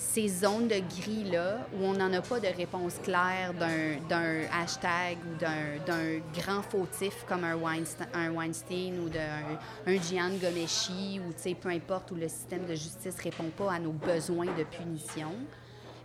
ces 0.01 0.29
zones 0.29 0.69
de 0.69 0.79
gris-là 0.79 1.67
où 1.73 1.83
on 1.83 1.93
n'en 1.93 2.11
a 2.13 2.21
pas 2.21 2.39
de 2.39 2.47
réponse 2.47 2.95
claire 3.03 3.53
d'un 3.53 4.41
hashtag 4.53 5.17
ou 5.29 5.37
d'un 5.37 6.19
grand 6.33 6.61
fautif 6.61 7.25
comme 7.27 7.43
un 7.43 7.55
Weinstein, 7.55 8.97
ou 9.01 9.09
d'un 9.09 9.59
un 9.85 9.95
Gian 10.01 10.31
Gomeshi 10.41 11.19
ou 11.19 11.33
peu 11.53 11.69
importe 11.69 12.11
où 12.11 12.15
le 12.15 12.29
système 12.29 12.65
de 12.65 12.75
justice 12.75 13.17
ne 13.17 13.23
répond 13.23 13.49
pas 13.49 13.73
à 13.73 13.79
nos 13.79 13.91
besoins 13.91 14.45
de 14.45 14.63
punition. 14.63 15.33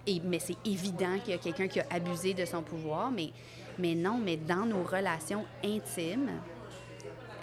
Et, 0.08 0.20
mais 0.24 0.40
c'est 0.40 0.58
évident 0.64 1.18
qu'il 1.20 1.30
y 1.30 1.36
a 1.36 1.38
quelqu'un 1.38 1.68
qui 1.68 1.78
a 1.78 1.86
abusé 1.90 2.34
de 2.34 2.44
son 2.44 2.62
pouvoir, 2.62 3.12
mais, 3.12 3.30
mais 3.78 3.94
non, 3.94 4.18
mais 4.22 4.36
dans 4.36 4.66
nos 4.66 4.82
relations 4.82 5.46
intimes, 5.64 6.30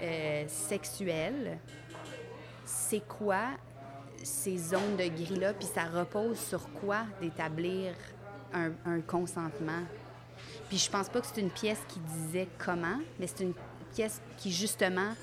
euh, 0.04 0.44
sexuelles, 0.48 1.58
c'est 2.66 3.08
quoi 3.08 3.46
ces 4.24 4.58
zones 4.58 4.96
de 4.98 5.08
gris-là, 5.08 5.54
puis 5.54 5.68
ça 5.68 5.86
repose 5.86 6.38
sur 6.40 6.62
quoi 6.74 7.04
d'établir 7.22 7.94
un, 8.54 8.72
un 8.86 9.02
consentement? 9.02 9.84
Puis 10.70 10.78
je 10.78 10.90
pense 10.90 11.10
pas 11.10 11.22
que 11.22 11.28
c'est 11.28 11.42
une 11.42 11.50
pièce 11.50 11.82
qui 11.88 12.00
disait 12.00 12.48
comment, 12.58 12.98
mais 13.20 13.28
c'est 13.28 13.44
une 13.44 13.54
pièce 13.94 14.22
qui 14.38 14.52
justement 14.52 15.14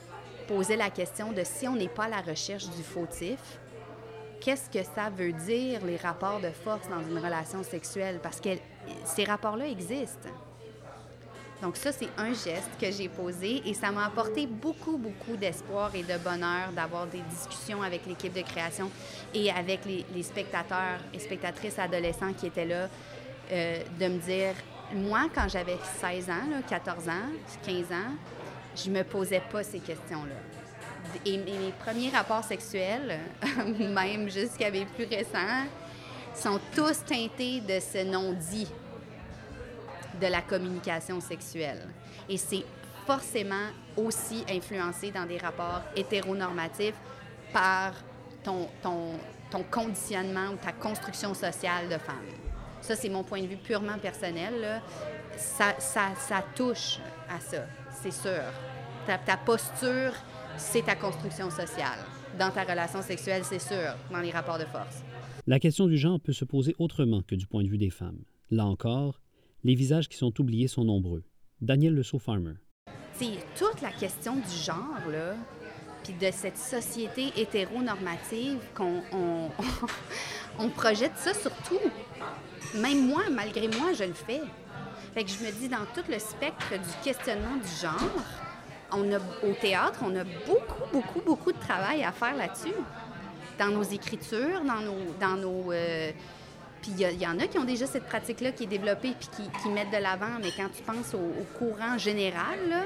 posait 0.47 0.77
la 0.77 0.91
question 0.91 1.33
de 1.33 1.43
si 1.45 1.69
on 1.69 1.77
n'est 1.77 1.89
pas 1.89 2.05
à 2.05 2.09
la 2.09 2.21
recherche 2.21 2.69
du 2.71 2.83
fautif, 2.83 3.59
qu'est-ce 4.41 4.71
que 4.71 4.83
ça 4.83 5.11
veut 5.11 5.33
dire 5.33 5.85
les 5.85 5.97
rapports 5.97 6.41
de 6.41 6.51
force 6.51 6.89
dans 6.89 7.03
une 7.03 7.19
relation 7.19 7.63
sexuelle? 7.63 8.21
Parce 8.23 8.41
que 8.41 8.51
ces 9.05 9.25
rapports-là 9.25 9.69
existent. 9.69 10.31
Donc 11.61 11.77
ça, 11.77 11.91
c'est 11.91 12.09
un 12.17 12.29
geste 12.29 12.71
que 12.81 12.91
j'ai 12.91 13.09
posé 13.09 13.63
et 13.67 13.75
ça 13.75 13.91
m'a 13.91 14.07
apporté 14.07 14.47
beaucoup, 14.47 14.97
beaucoup 14.97 15.37
d'espoir 15.37 15.93
et 15.95 16.03
de 16.03 16.17
bonheur 16.19 16.71
d'avoir 16.75 17.07
des 17.07 17.21
discussions 17.31 17.83
avec 17.83 18.07
l'équipe 18.07 18.33
de 18.33 18.43
création 18.43 18.91
et 19.35 19.51
avec 19.51 19.81
les, 19.85 20.23
spectateurs 20.23 21.01
et 21.13 21.19
spectatrices 21.19 21.79
adolescents 21.79 22.33
qui 22.33 22.47
étaient 22.47 22.65
là, 22.65 22.89
euh, 23.51 23.79
de 23.99 24.07
me 24.07 24.19
dire, 24.19 24.55
moi, 24.95 25.27
quand 25.35 25.49
j'avais 25.49 25.79
16 26.01 26.31
ans, 26.31 26.63
14 26.69 27.09
ans, 27.09 27.13
15 27.65 27.77
ans, 27.93 28.15
je 28.77 28.91
me 28.91 29.03
posais 29.03 29.43
pas 29.51 29.65
ces 29.65 29.81
questions-là. 29.81 30.37
Et, 31.25 31.39
mes 31.39 31.73
premiers 31.85 32.11
rapports 32.11 32.45
sexuels, 32.45 33.19
même 33.79 34.31
jusqu'à 34.31 34.71
mes 34.71 34.85
plus 34.85 35.07
récents, 35.07 35.67
sont 36.35 36.61
tous 36.75 37.05
teintés 37.05 37.61
de 37.61 37.81
ce 37.81 38.05
non-dit 38.05 38.69
de 40.21 40.27
la 40.27 40.43
communication 40.43 41.21
sexuelle. 41.21 41.87
Et 42.29 42.37
c'est 42.37 42.65
forcément 43.07 43.69
aussi 43.97 44.45
influencé 44.51 45.11
dans 45.11 45.27
des 45.27 45.39
rapports 45.39 45.83
hétéronormatifs 45.97 46.95
par 47.53 47.95
ton, 48.45 48.69
ton, 48.83 49.13
ton 49.51 49.63
conditionnement 49.63 50.51
ou 50.53 50.57
ta 50.57 50.73
construction 50.73 51.35
sociale 51.35 51.89
de 51.89 51.99
femme. 51.99 52.27
Ça, 52.81 52.95
c'est 52.95 53.09
mon 53.09 53.25
point 53.25 53.43
de 53.43 53.47
vue 53.47 53.57
purement 53.57 53.99
personnel. 53.99 54.83
Ça, 55.37 55.75
ça, 55.79 56.15
ça, 56.17 56.45
touche 56.55 56.99
à 57.29 57.41
ça, 57.41 57.67
c'est 58.03 58.13
sûr. 58.13 58.43
Ta, 59.07 59.19
ta 59.19 59.37
posture, 59.37 60.13
c'est 60.57 60.85
ta 60.85 60.95
construction 60.95 61.51
sociale. 61.51 61.99
Dans 62.39 62.51
ta 62.51 62.65
relation 62.65 63.03
sexuelle, 63.03 63.43
c'est 63.45 63.59
sûr, 63.59 63.95
dans 64.11 64.21
les 64.21 64.31
rapports 64.31 64.59
de 64.59 64.65
force. 64.65 65.03
La 65.47 65.59
question 65.59 65.87
du 65.87 65.97
genre 65.97 66.21
peut 66.21 66.33
se 66.33 66.45
poser 66.45 66.75
autrement 66.79 67.23
que 67.23 67.35
du 67.35 67.47
point 67.47 67.63
de 67.63 67.69
vue 67.69 67.79
des 67.79 67.91
femmes. 67.91 68.19
Là 68.51 68.67
encore, 68.67 69.21
les 69.65 69.75
visages 69.75 70.09
qui 70.09 70.17
sont 70.17 70.41
oubliés 70.41 70.69
sont 70.69 70.85
nombreux. 70.85 71.25
Daniel 71.61 71.95
Le 71.95 72.03
Farmer. 72.03 72.55
C'est 73.15 73.39
toute 73.57 73.81
la 73.83 73.91
question 73.91 74.37
du 74.37 74.65
genre, 74.65 75.09
là, 75.11 75.35
puis 76.05 76.13
de 76.15 76.31
cette 76.31 76.57
société 76.57 77.33
hétéronormative 77.37 78.59
qu'on 78.75 79.03
on, 80.59 80.69
projette 80.71 81.17
ça 81.17 81.35
sur 81.35 81.51
tout. 81.69 81.81
Même 82.77 83.09
moi, 83.09 83.23
malgré 83.31 83.67
moi, 83.67 83.93
je 83.93 84.05
le 84.05 84.13
fais. 84.13 84.43
Fait 85.15 85.25
que 85.25 85.31
je 85.31 85.45
me 85.45 85.51
dis, 85.51 85.69
dans 85.69 85.87
tout 85.95 86.09
le 86.09 86.19
spectre 86.19 86.71
du 86.71 87.05
questionnement 87.05 87.57
du 87.57 87.83
genre, 87.83 88.23
on 88.93 89.13
a, 89.13 89.19
au 89.19 89.55
théâtre, 89.61 90.01
on 90.05 90.15
a 90.15 90.25
beaucoup, 90.47 90.85
beaucoup, 90.93 91.21
beaucoup 91.21 91.53
de 91.53 91.59
travail 91.59 92.05
à 92.05 92.13
faire 92.13 92.37
là-dessus. 92.37 92.75
Dans 93.59 93.69
nos 93.69 93.83
écritures, 93.83 94.63
dans 94.65 94.81
nos, 94.81 95.13
dans 95.19 95.37
nos, 95.37 95.73
euh, 95.73 96.13
puis 96.83 96.93
il 96.99 97.21
y, 97.21 97.27
en 97.27 97.39
a 97.39 97.47
qui 97.47 97.59
ont 97.59 97.65
déjà 97.65 97.87
cette 97.87 98.07
pratique-là 98.07 98.53
qui 98.53 98.65
est 98.65 98.69
développée 98.69 99.13
puis 99.19 99.29
qui, 99.63 99.69
mettent 99.69 99.91
de 99.91 100.03
l'avant, 100.03 100.39
mais 100.41 100.51
quand 100.57 100.69
tu 100.75 100.83
penses 100.83 101.15
au, 101.15 101.45
courant 101.59 101.99
général, 101.99 102.59
là, 102.69 102.85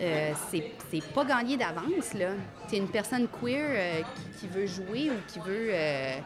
euh, 0.00 0.32
c'est 0.50 1.12
pas 1.14 1.24
gagné 1.24 1.56
d'avance. 1.56 2.14
là. 2.14 2.34
Tu 2.68 2.76
es 2.76 2.78
une 2.78 2.88
personne 2.88 3.28
queer 3.28 3.68
euh, 3.70 4.02
qui, 4.38 4.46
veut 4.48 4.66
jouer 4.66 5.10
ou 5.10 5.14
qui 5.28 5.38
veut. 5.40 5.70
Euh, 5.72 6.18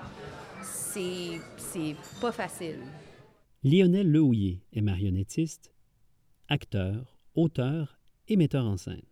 c'est 0.62 1.97
pas 2.21 2.33
facile. 2.33 2.78
Lionel 3.62 4.11
Lehouillier 4.11 4.62
est 4.73 4.81
marionnettiste, 4.81 5.75
acteur, 6.49 7.19
auteur 7.35 7.99
et 8.28 8.37
metteur 8.37 8.64
en 8.64 8.76
scène. 8.76 9.02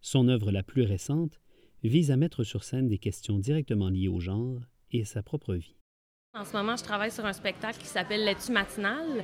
Son 0.00 0.28
œuvre 0.28 0.50
la 0.50 0.62
plus 0.62 0.82
récente 0.82 1.40
vise 1.82 2.10
à 2.10 2.16
mettre 2.16 2.44
sur 2.44 2.64
scène 2.64 2.88
des 2.88 2.98
questions 2.98 3.38
directement 3.38 3.90
liées 3.90 4.08
au 4.08 4.20
genre 4.20 4.60
et 4.90 5.02
à 5.02 5.04
sa 5.04 5.22
propre 5.22 5.54
vie. 5.54 5.76
En 6.36 6.44
ce 6.44 6.52
moment, 6.56 6.74
je 6.74 6.82
travaille 6.82 7.12
sur 7.12 7.24
un 7.24 7.32
spectacle 7.32 7.78
qui 7.78 7.86
s'appelle 7.86 8.24
L'étu 8.24 8.50
matinal, 8.50 9.22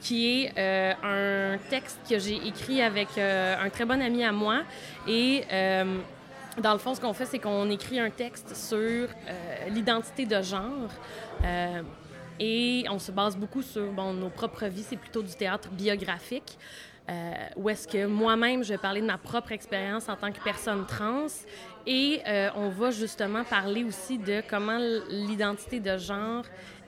qui 0.00 0.44
est 0.44 0.52
euh, 0.56 1.54
un 1.56 1.58
texte 1.68 1.98
que 2.08 2.20
j'ai 2.20 2.36
écrit 2.36 2.80
avec 2.80 3.08
euh, 3.18 3.56
un 3.60 3.68
très 3.68 3.84
bon 3.84 4.00
ami 4.00 4.22
à 4.22 4.30
moi. 4.30 4.60
Et 5.08 5.42
euh, 5.50 5.98
dans 6.58 6.72
le 6.72 6.78
fond, 6.78 6.94
ce 6.94 7.00
qu'on 7.00 7.14
fait, 7.14 7.26
c'est 7.26 7.40
qu'on 7.40 7.68
écrit 7.68 7.98
un 7.98 8.10
texte 8.10 8.54
sur 8.54 9.08
l'identité 9.70 10.24
de 10.24 10.40
genre. 10.40 10.88
et 12.38 12.84
on 12.88 13.00
se 13.00 13.10
base 13.10 13.36
beaucoup 13.36 13.62
sur 13.62 13.92
nos 13.92 14.30
propres 14.30 14.66
vies. 14.66 14.84
C'est 14.88 14.96
plutôt 14.96 15.22
du 15.22 15.34
théâtre 15.34 15.68
biographique. 15.70 16.56
Euh, 17.10 17.32
où 17.56 17.68
est-ce 17.68 17.88
que 17.88 18.06
moi-même, 18.06 18.62
je 18.62 18.70
vais 18.70 18.78
parler 18.78 19.00
de 19.00 19.06
ma 19.06 19.18
propre 19.18 19.52
expérience 19.52 20.08
en 20.08 20.14
tant 20.14 20.30
que 20.30 20.40
personne 20.42 20.86
trans. 20.86 21.26
Et 21.84 22.20
euh, 22.26 22.48
on 22.54 22.68
va 22.68 22.90
justement 22.92 23.42
parler 23.42 23.82
aussi 23.82 24.18
de 24.18 24.40
comment 24.48 24.78
l'identité 25.08 25.80
de 25.80 25.98
genre 25.98 26.44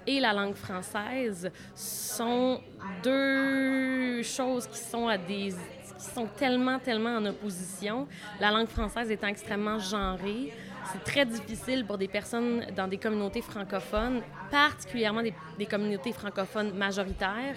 et 0.06 0.20
la 0.20 0.32
langue 0.32 0.54
française 0.54 1.50
sont 1.74 2.60
deux 3.02 4.22
choses 4.22 4.66
qui 4.66 4.78
sont 4.78 5.08
à 5.08 5.16
des 5.18 5.54
qui 5.98 6.10
sont 6.12 6.26
tellement 6.26 6.78
tellement 6.78 7.16
en 7.16 7.26
opposition. 7.26 8.06
La 8.38 8.50
langue 8.50 8.68
française 8.68 9.10
étant 9.10 9.28
extrêmement 9.28 9.78
genrée, 9.78 10.52
c'est 10.92 11.02
très 11.02 11.24
difficile 11.24 11.84
pour 11.84 11.96
des 11.96 12.08
personnes 12.08 12.66
dans 12.76 12.86
des 12.86 12.98
communautés 12.98 13.40
francophones, 13.40 14.20
particulièrement 14.50 15.22
des, 15.22 15.34
des 15.58 15.66
communautés 15.66 16.12
francophones 16.12 16.74
majoritaires, 16.74 17.56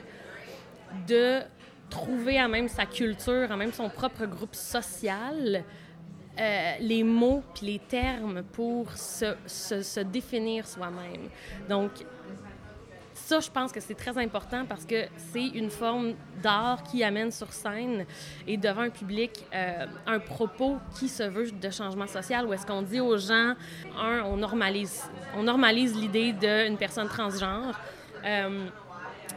de 1.08 1.42
trouver 1.90 2.40
à 2.40 2.48
même 2.48 2.68
sa 2.68 2.86
culture, 2.86 3.52
à 3.52 3.58
même 3.58 3.74
son 3.74 3.90
propre 3.90 4.26
groupe 4.26 4.56
social, 4.56 5.64
euh, 6.40 6.74
les 6.80 7.04
mots 7.04 7.44
puis 7.56 7.66
les 7.66 7.80
termes 7.80 8.44
pour 8.44 8.92
se, 8.94 10.04
définir 10.04 10.68
soi-même. 10.68 11.30
Donc, 11.68 11.92
ça, 13.14 13.40
je 13.40 13.50
pense 13.50 13.72
que 13.72 13.80
c'est 13.80 13.96
très 13.96 14.18
important 14.20 14.66
parce 14.66 14.86
que 14.86 15.06
c'est 15.34 15.48
une 15.48 15.72
forme 15.72 16.14
d'art 16.42 16.84
qui 16.84 17.04
amène 17.04 17.32
sur 17.32 17.52
scène 17.52 18.06
et 18.46 18.56
devant 18.56 18.82
un 18.82 18.90
public 18.90 19.46
euh, 19.54 19.86
un 20.06 20.20
propos 20.20 20.78
qui 20.98 21.10
se 21.10 21.24
veut 21.24 21.50
de 21.50 21.70
changement 21.72 22.08
social 22.08 22.46
où 22.46 22.54
est-ce 22.54 22.66
qu'on 22.66 22.84
dit 22.84 23.02
aux 23.02 23.18
gens, 23.18 23.56
un, 24.00 24.22
on 24.22 24.38
normalise, 24.38 25.96
l'idée 25.96 26.34
d'une 26.34 26.78
personne 26.78 27.08
transgenre. 27.08 27.78
Euh, 28.24 28.68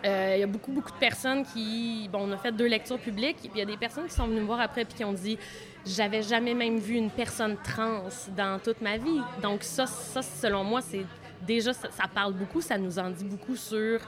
il 0.04 0.40
y 0.40 0.42
a 0.42 0.46
beaucoup, 0.46 0.72
beaucoup 0.72 0.92
de 0.92 0.98
personnes 0.98 1.44
qui... 1.44 2.08
Bon, 2.12 2.28
on 2.28 2.32
a 2.32 2.36
fait 2.38 2.52
deux 2.52 2.66
lectures 2.66 2.98
publiques, 2.98 3.38
puis 3.38 3.50
il 3.54 3.58
y 3.58 3.62
a 3.62 3.66
des 3.66 3.76
personnes 3.76 4.06
qui 4.06 4.14
sont 4.14 4.26
venues 4.26 4.40
me 4.40 4.46
voir 4.46 4.60
après 4.60 4.84
puis 4.84 4.94
qui 4.94 5.04
ont 5.04 5.12
dit 5.12 5.38
«J'avais 5.86 6.22
jamais 6.22 6.54
même 6.54 6.78
vu 6.78 6.94
une 6.94 7.10
personne 7.10 7.56
trans 7.62 8.04
dans 8.36 8.58
toute 8.58 8.80
ma 8.80 8.96
vie.» 8.96 9.20
Donc 9.42 9.62
ça, 9.62 9.86
ça 9.86 10.22
selon 10.22 10.64
moi, 10.64 10.80
c'est 10.80 11.04
déjà, 11.46 11.72
ça, 11.72 11.88
parle 12.12 12.34
beaucoup, 12.34 12.60
ça 12.60 12.78
nous 12.78 12.98
en 12.98 13.10
dit 13.10 13.24
beaucoup 13.24 13.56
sur 13.56 14.00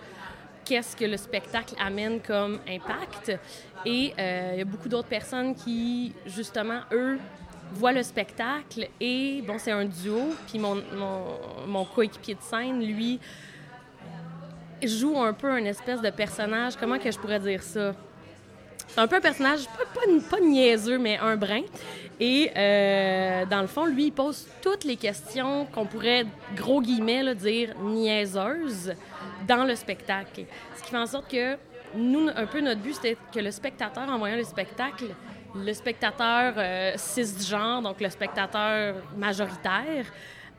qu'est-ce 0.65 0.95
que 0.97 1.05
le 1.05 1.17
spectacle 1.17 1.75
amène 1.81 2.21
comme 2.21 2.61
impact. 2.69 3.33
Et 3.85 4.15
euh, 4.19 4.51
il 4.53 4.59
y 4.59 4.63
a 4.63 4.65
beaucoup 4.65 4.89
d'autres 4.89 5.09
personnes 5.09 5.55
qui, 5.55 6.15
justement, 6.27 6.81
eux, 6.93 7.19
voient 7.75 7.93
le 7.93 8.03
spectacle 8.03 8.89
et, 9.01 9.43
bon, 9.47 9.57
c'est 9.59 9.73
un 9.73 9.87
duo, 9.87 10.35
puis 10.47 10.59
mon, 10.59 10.83
mon 11.67 11.85
coéquipier 11.85 12.35
de 12.35 12.43
scène, 12.43 12.85
lui, 12.85 13.19
joue 14.89 15.19
un 15.19 15.33
peu 15.33 15.51
un 15.51 15.65
espèce 15.65 16.01
de 16.01 16.11
personnage, 16.11 16.75
comment 16.77 16.99
que 16.99 17.11
je 17.11 17.19
pourrais 17.19 17.41
dire 17.41 17.63
ça? 17.63 17.95
C'est 18.89 19.01
un 19.01 19.07
peu 19.07 19.17
un 19.17 19.21
personnage, 19.21 19.65
pas, 19.69 20.01
pas, 20.31 20.41
niaiseux, 20.41 20.99
mais 20.99 21.17
un 21.17 21.37
brin. 21.37 21.63
Et 22.21 22.51
euh, 22.55 23.47
dans 23.47 23.63
le 23.63 23.67
fond, 23.67 23.87
lui, 23.87 24.07
il 24.07 24.13
pose 24.13 24.47
toutes 24.61 24.85
les 24.85 24.97
questions 24.97 25.67
qu'on 25.67 25.87
pourrait, 25.87 26.27
gros 26.55 26.83
guillemets, 26.83 27.35
dire 27.35 27.75
niaiseuses 27.81 28.93
dans 29.49 29.65
le 29.65 29.75
spectacle. 29.75 30.45
Ce 30.77 30.83
qui 30.83 30.91
fait 30.91 30.99
en 30.99 31.07
sorte 31.07 31.31
que 31.31 31.57
nous, 31.95 32.29
un 32.29 32.47
peu 32.47 32.61
notre 32.61 32.81
but, 32.81 32.95
c'était 32.95 33.17
que 33.35 33.41
le 33.41 33.51
spectateur, 33.51 34.09
en 34.09 34.19
voyant 34.19 34.37
le 34.37 34.45
spectacle, 34.45 35.07
le 35.55 35.73
spectateur 35.73 36.55
euh, 36.57 36.93
cisgenre, 36.97 37.83
donc 37.83 38.01
le 38.01 38.11
spectateur 38.11 38.97
majoritaire, 39.17 40.05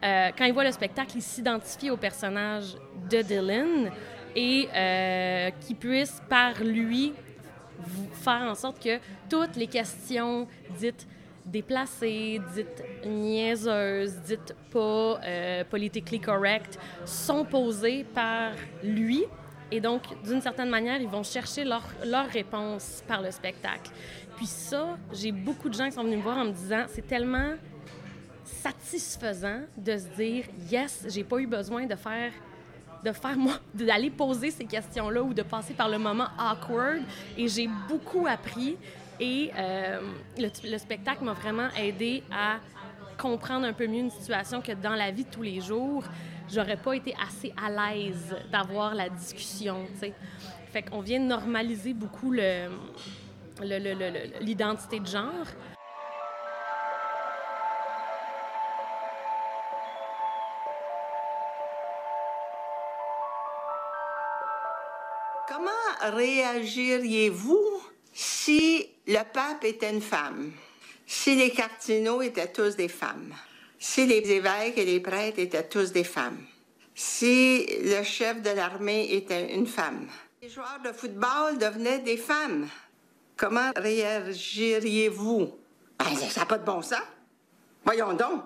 euh, 0.03 0.31
quand 0.37 0.45
il 0.45 0.53
voit 0.53 0.65
le 0.65 0.71
spectacle, 0.71 1.11
il 1.15 1.21
s'identifie 1.21 1.89
au 1.89 1.97
personnage 1.97 2.75
de 3.09 3.21
Dylan 3.21 3.89
et 4.35 4.67
euh, 4.73 5.49
qui 5.61 5.75
puisse 5.75 6.21
par 6.29 6.63
lui 6.63 7.13
faire 8.13 8.43
en 8.49 8.55
sorte 8.55 8.81
que 8.81 8.99
toutes 9.29 9.55
les 9.55 9.67
questions 9.67 10.47
dites 10.79 11.07
déplacées, 11.45 12.39
dites 12.55 12.83
niaiseuses, 13.05 14.15
dites 14.25 14.55
pas 14.71 15.19
euh, 15.23 15.63
politically 15.69 16.19
correct, 16.19 16.79
sont 17.05 17.43
posées 17.43 18.05
par 18.13 18.51
lui. 18.83 19.23
Et 19.71 19.81
donc, 19.81 20.03
d'une 20.23 20.41
certaine 20.41 20.69
manière, 20.69 21.01
ils 21.01 21.07
vont 21.07 21.23
chercher 21.23 21.63
leur, 21.63 21.83
leur 22.05 22.27
réponse 22.27 23.03
par 23.07 23.21
le 23.21 23.31
spectacle. 23.31 23.91
Puis 24.35 24.45
ça, 24.45 24.97
j'ai 25.11 25.31
beaucoup 25.31 25.67
de 25.67 25.73
gens 25.73 25.85
qui 25.85 25.93
sont 25.93 26.03
venus 26.03 26.17
me 26.17 26.23
voir 26.23 26.37
en 26.37 26.45
me 26.45 26.51
disant, 26.51 26.85
c'est 26.87 27.05
tellement 27.07 27.53
satisfaisant 28.43 29.61
de 29.77 29.97
se 29.97 30.07
dire, 30.15 30.45
yes, 30.69 31.05
j'ai 31.09 31.23
pas 31.23 31.39
eu 31.39 31.47
besoin 31.47 31.85
de 31.85 31.95
faire 31.95 32.31
de 33.03 33.11
faire 33.11 33.37
moi, 33.37 33.53
d'aller 33.73 34.09
poser 34.09 34.51
ces 34.51 34.65
questions-là 34.65 35.21
ou 35.21 35.33
de 35.33 35.43
passer 35.43 35.73
par 35.73 35.89
le 35.89 35.97
moment 35.97 36.27
awkward. 36.37 37.01
Et 37.37 37.47
j'ai 37.47 37.69
beaucoup 37.87 38.27
appris. 38.27 38.77
Et 39.19 39.51
euh, 39.55 40.01
le, 40.37 40.49
le, 40.69 40.77
spectacle 40.77 41.23
m'a 41.23 41.33
vraiment 41.33 41.69
aidé 41.77 42.23
à 42.31 42.57
comprendre 43.17 43.65
un 43.65 43.73
peu 43.73 43.85
mieux 43.87 43.99
une 43.99 44.09
situation 44.09 44.61
que 44.61 44.71
dans 44.71 44.95
la 44.95 45.11
vie 45.11 45.23
de 45.23 45.29
tous 45.29 45.43
les 45.43 45.61
jours, 45.61 46.03
j'aurais 46.51 46.77
pas 46.77 46.93
été 46.93 47.13
assez 47.23 47.53
à 47.63 47.69
l'aise 47.69 48.35
d'avoir 48.51 48.95
la 48.95 49.09
discussion. 49.09 49.85
sais. 49.99 50.13
Fait 50.71 50.81
qu'on 50.81 51.01
vient 51.01 51.19
normaliser 51.19 51.93
beaucoup 51.93 52.31
le, 52.31 52.67
l'identité 54.41 54.99
de 54.99 55.05
genre. 55.05 55.45
Réagiriez-vous 66.11 67.81
si 68.11 68.87
le 69.07 69.23
pape 69.33 69.63
était 69.63 69.91
une 69.91 70.01
femme? 70.01 70.51
Si 71.05 71.35
les 71.35 71.51
cardinaux 71.51 72.21
étaient 72.21 72.51
tous 72.51 72.75
des 72.75 72.87
femmes? 72.87 73.33
Si 73.79 74.05
les 74.05 74.31
évêques 74.31 74.77
et 74.77 74.85
les 74.85 74.99
prêtres 74.99 75.39
étaient 75.39 75.67
tous 75.67 75.91
des 75.91 76.03
femmes? 76.03 76.45
Si 76.95 77.65
le 77.83 78.03
chef 78.03 78.41
de 78.41 78.51
l'armée 78.51 79.13
était 79.13 79.53
une 79.53 79.67
femme? 79.67 80.07
Les 80.41 80.49
joueurs 80.49 80.79
de 80.83 80.91
football 80.91 81.57
devenaient 81.57 81.99
des 81.99 82.17
femmes? 82.17 82.67
Comment 83.35 83.71
réagiriez-vous? 83.75 85.51
Ben, 85.99 86.15
ça 86.15 86.41
n'a 86.41 86.45
pas 86.45 86.57
de 86.57 86.65
bon 86.65 86.81
sens. 86.81 86.99
Voyons 87.83 88.13
donc. 88.13 88.43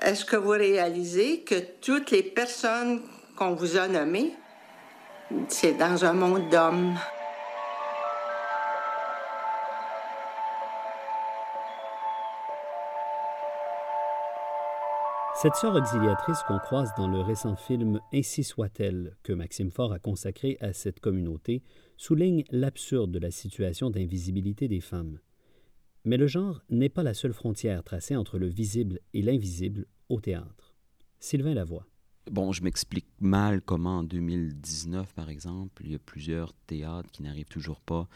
Est-ce 0.00 0.24
que 0.24 0.36
vous 0.36 0.50
réalisez 0.50 1.42
que 1.42 1.60
toutes 1.80 2.10
les 2.10 2.22
personnes 2.22 3.02
qu'on 3.36 3.54
vous 3.54 3.76
a 3.76 3.88
nommées, 3.88 4.34
c'est 5.48 5.74
dans 5.74 6.04
un 6.04 6.12
monde 6.12 6.48
d'hommes? 6.50 6.94
Cette 15.44 15.56
sœur 15.56 15.74
auxiliatrice 15.74 16.42
qu'on 16.48 16.58
croise 16.58 16.90
dans 16.96 17.06
le 17.06 17.20
récent 17.20 17.54
film 17.54 18.00
Ainsi 18.14 18.44
soit-elle, 18.44 19.16
que 19.22 19.32
Maxime 19.34 19.70
Faure 19.70 19.92
a 19.92 19.98
consacré 19.98 20.56
à 20.60 20.72
cette 20.72 21.00
communauté, 21.00 21.62
souligne 21.98 22.44
l'absurde 22.50 23.10
de 23.10 23.18
la 23.18 23.30
situation 23.30 23.90
d'invisibilité 23.90 24.68
des 24.68 24.80
femmes. 24.80 25.18
Mais 26.04 26.16
le 26.16 26.26
genre 26.26 26.62
n'est 26.70 26.88
pas 26.88 27.02
la 27.02 27.12
seule 27.12 27.34
frontière 27.34 27.84
tracée 27.84 28.16
entre 28.16 28.38
le 28.38 28.46
visible 28.46 29.00
et 29.12 29.20
l'invisible 29.20 29.84
au 30.08 30.20
théâtre. 30.20 30.74
Sylvain 31.20 31.52
Lavoie. 31.52 31.86
Bon, 32.30 32.52
je 32.52 32.62
m'explique 32.62 33.06
mal 33.20 33.60
comment 33.60 33.98
en 33.98 34.02
2019, 34.02 35.12
par 35.12 35.28
exemple, 35.28 35.82
il 35.84 35.92
y 35.92 35.94
a 35.94 35.98
plusieurs 35.98 36.54
théâtres 36.66 37.10
qui 37.12 37.22
n'arrivent 37.22 37.44
toujours 37.44 37.80
pas 37.82 38.08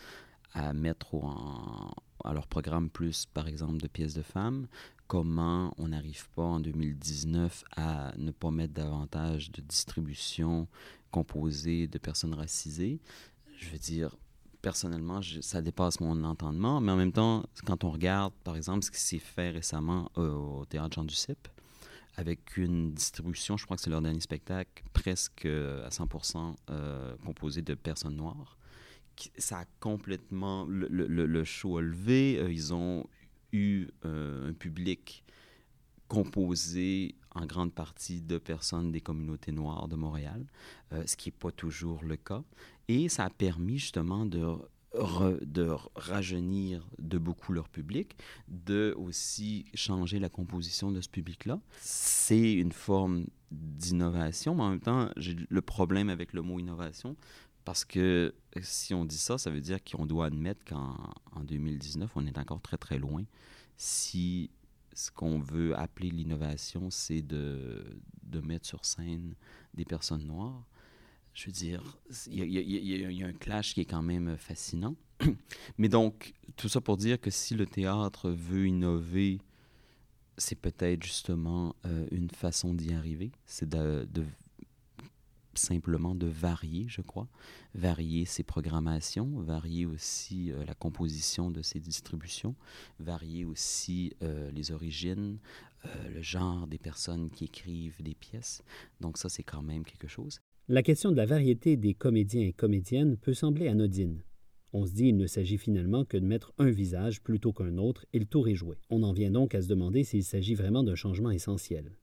à 0.55 0.73
mettre 0.73 1.15
en, 1.15 1.93
à 2.25 2.33
leur 2.33 2.47
programme 2.47 2.89
plus, 2.89 3.27
par 3.27 3.49
exemple, 3.49 3.77
de 3.77 3.87
pièces 3.87 4.15
de 4.15 4.23
femmes. 4.23 4.67
Comment 5.09 5.75
on 5.77 5.89
n'arrive 5.89 6.27
pas 6.31 6.43
en 6.43 6.59
2019 6.59 7.65
à 7.77 8.15
ne 8.17 8.31
pas 8.31 8.51
mettre 8.51 8.73
davantage 8.73 9.53
de 9.53 9.61
distribution 9.61 10.69
composée 11.11 11.87
de 11.87 11.99
personnes 11.99 12.35
racisées? 12.35 13.01
Je 13.59 13.69
veux 13.69 13.79
dire, 13.79 14.17
personnellement, 14.63 15.21
ça 15.43 15.61
dépasse 15.61 16.01
mon 16.01 16.25
entendement, 16.25 16.81
mais 16.81 16.93
en 16.93 16.97
même 16.97 17.13
temps, 17.13 17.45
quand 17.67 17.85
on 17.85 17.91
regarde, 17.91 18.33
par 18.43 18.57
exemple, 18.57 18.85
ce 18.85 18.91
qui 18.91 19.01
s'est 19.01 19.19
fait 19.19 19.51
récemment 19.51 20.11
au 20.17 20.65
Théâtre 20.65 20.95
Jean 20.95 21.05
Duceppe, 21.05 21.49
avec 22.19 22.57
une 22.57 22.91
distribution, 22.95 23.57
je 23.57 23.65
crois 23.65 23.77
que 23.77 23.83
c'est 23.83 23.91
leur 23.91 24.03
dernier 24.03 24.21
spectacle, 24.21 24.83
presque 24.93 25.47
à 25.47 25.89
100% 25.89 26.57
euh, 26.69 27.17
composé 27.25 27.63
de 27.63 27.75
personnes 27.75 28.17
noires, 28.17 28.59
ça 29.37 29.61
a 29.61 29.65
complètement, 29.79 30.65
le, 30.65 30.89
le, 30.89 31.45
show 31.45 31.79
a 31.79 31.83
levé, 31.83 32.39
euh, 32.39 32.53
ils 32.53 32.75
ont 32.75 33.07
eu 33.53 33.87
euh, 34.05 34.51
un 34.51 34.53
public 34.53 35.23
composé 36.09 37.15
en 37.37 37.47
grande 37.47 37.73
partie 37.73 38.21
de 38.21 38.39
personnes 38.39 38.91
des 38.91 39.01
communautés 39.01 39.53
noires 39.53 39.87
de 39.87 39.95
Montréal, 39.95 40.45
ce 40.91 41.17
qui 41.17 41.29
n'est 41.29 41.37
pas 41.39 41.53
toujours 41.53 42.03
le 42.03 42.17
cas. 42.17 42.43
Et 42.89 43.09
ça 43.11 43.27
a 43.27 43.31
permis 43.31 43.79
justement 43.79 44.25
de, 44.25 44.57
de 44.95 45.69
rajeunir 45.95 46.89
de 46.99 47.19
beaucoup 47.19 47.53
leur 47.53 47.69
public, 47.69 48.17
de 48.49 48.95
aussi 48.97 49.67
changer 49.75 50.19
la 50.19 50.29
composition 50.29 50.91
de 50.91 51.01
ce 51.01 51.09
public-là. 51.09 51.61
C'est 51.81 52.55
une 52.55 52.73
forme 52.73 53.27
d'innovation, 53.51 54.55
mais 54.55 54.63
en 54.63 54.71
même 54.71 54.81
temps, 54.81 55.11
j'ai 55.17 55.37
le 55.49 55.63
problème 55.63 56.09
avec 56.09 56.33
le 56.33 56.43
mot 56.43 56.59
innovation, 56.59 57.17
parce 57.65 57.85
que 57.85 58.35
si 58.63 58.95
on 58.95 59.05
dit 59.05 59.19
ça, 59.19 59.37
ça 59.37 59.51
veut 59.51 59.61
dire 59.61 59.79
qu'on 59.85 60.07
doit 60.07 60.27
admettre 60.27 60.65
qu'en 60.65 60.97
en 61.33 61.45
2019, 61.45 62.11
on 62.17 62.27
est 62.27 62.39
encore 62.39 62.63
très 62.63 62.79
très 62.79 62.99
loin. 62.99 63.25
Si 63.77 64.51
ce 64.95 65.11
qu'on 65.11 65.39
veut 65.39 65.79
appeler 65.79 66.11
l'innovation, 66.11 66.91
c'est 66.91 67.23
de, 67.23 68.01
de 68.23 68.41
mettre 68.41 68.67
sur 68.67 68.85
scène 68.85 69.35
des 69.75 69.85
personnes 69.85 70.25
noires, 70.25 70.67
je 71.39 71.47
veux 71.47 71.53
dire, 71.53 71.81
il 72.27 72.51
y, 72.51 73.23
a 73.23 73.27
un 73.29 73.33
clash 73.33 73.73
qui 73.73 73.83
est 73.83 73.85
quand 73.85 74.03
même 74.03 74.37
fascinant. 74.39 74.97
Mais 75.79 75.89
donc, 75.89 76.35
tout 76.57 76.69
ça 76.69 76.81
pour 76.81 76.97
dire 76.97 77.21
que 77.21 77.31
si 77.31 77.55
le 77.55 77.65
théâtre 77.65 78.31
veut 78.31 78.67
innover, 78.67 79.39
c'est 80.37 80.57
peut-être 80.57 81.05
justement 81.05 81.77
euh, 81.87 82.09
une 82.11 82.29
façon 82.29 82.75
d'y 82.75 82.93
arriver. 82.93 83.31
C'est 83.47 83.69
de, 83.69 84.09
simplement 85.55 86.17
de 86.17 86.27
varier, 86.27 86.87
je 86.89 87.03
crois. 87.03 87.29
Varier 87.73 88.25
ses 88.25 88.43
programmations, 88.43 89.41
varier 89.41 89.87
aussi 89.87 90.51
euh, 90.51 90.65
la 90.65 90.75
composition 90.75 91.53
de 91.53 91.63
ses 91.63 91.79
distributions, 91.79 92.57
varier 92.99 93.45
aussi 93.45 94.13
euh, 94.25 94.51
les 94.51 94.73
origines, 94.73 95.39
le 96.13 96.21
genre 96.21 96.67
des 96.67 96.79
personnes 96.79 97.31
qui 97.31 97.45
écrivent 97.45 98.03
des 98.03 98.17
pièces. 98.17 98.65
Donc 99.01 99.17
ça, 99.17 99.29
c'est 99.29 99.45
quand 99.45 99.63
même 99.63 99.85
quelque 99.85 100.09
chose. 100.09 100.41
La 100.71 100.83
question 100.83 101.11
de 101.11 101.17
la 101.17 101.25
variété 101.25 101.79
des 101.79 101.95
comédiens 101.95 102.43
et 102.43 102.53
comédiennes 102.53 103.17
peut 103.17 103.33
sembler 103.33 103.69
anodine. 103.69 104.23
On 104.75 104.85
se 104.85 104.93
dit 104.93 105.09
il 105.09 105.17
ne 105.17 105.27
s'agit 105.27 105.57
finalement 105.57 106.05
que 106.05 106.19
de 106.19 106.27
mettre 106.27 106.53
un 106.59 106.69
visage 106.69 107.23
plutôt 107.23 107.55
qu'un 107.55 107.79
autre 107.79 108.05
et 108.13 108.19
le 108.19 108.27
tour 108.27 108.49
est 108.49 108.55
joué. 108.55 108.77
On 108.91 109.03
en 109.03 109.15
vient 109.15 109.31
donc 109.31 109.55
à 109.55 109.63
se 109.63 109.67
demander 109.67 110.05
s'il 110.05 110.25
s'agit 110.25 110.55
vraiment 110.55 110.83
d'un 110.83 110.95
changement 110.95 111.31
essentiel. 111.31 111.97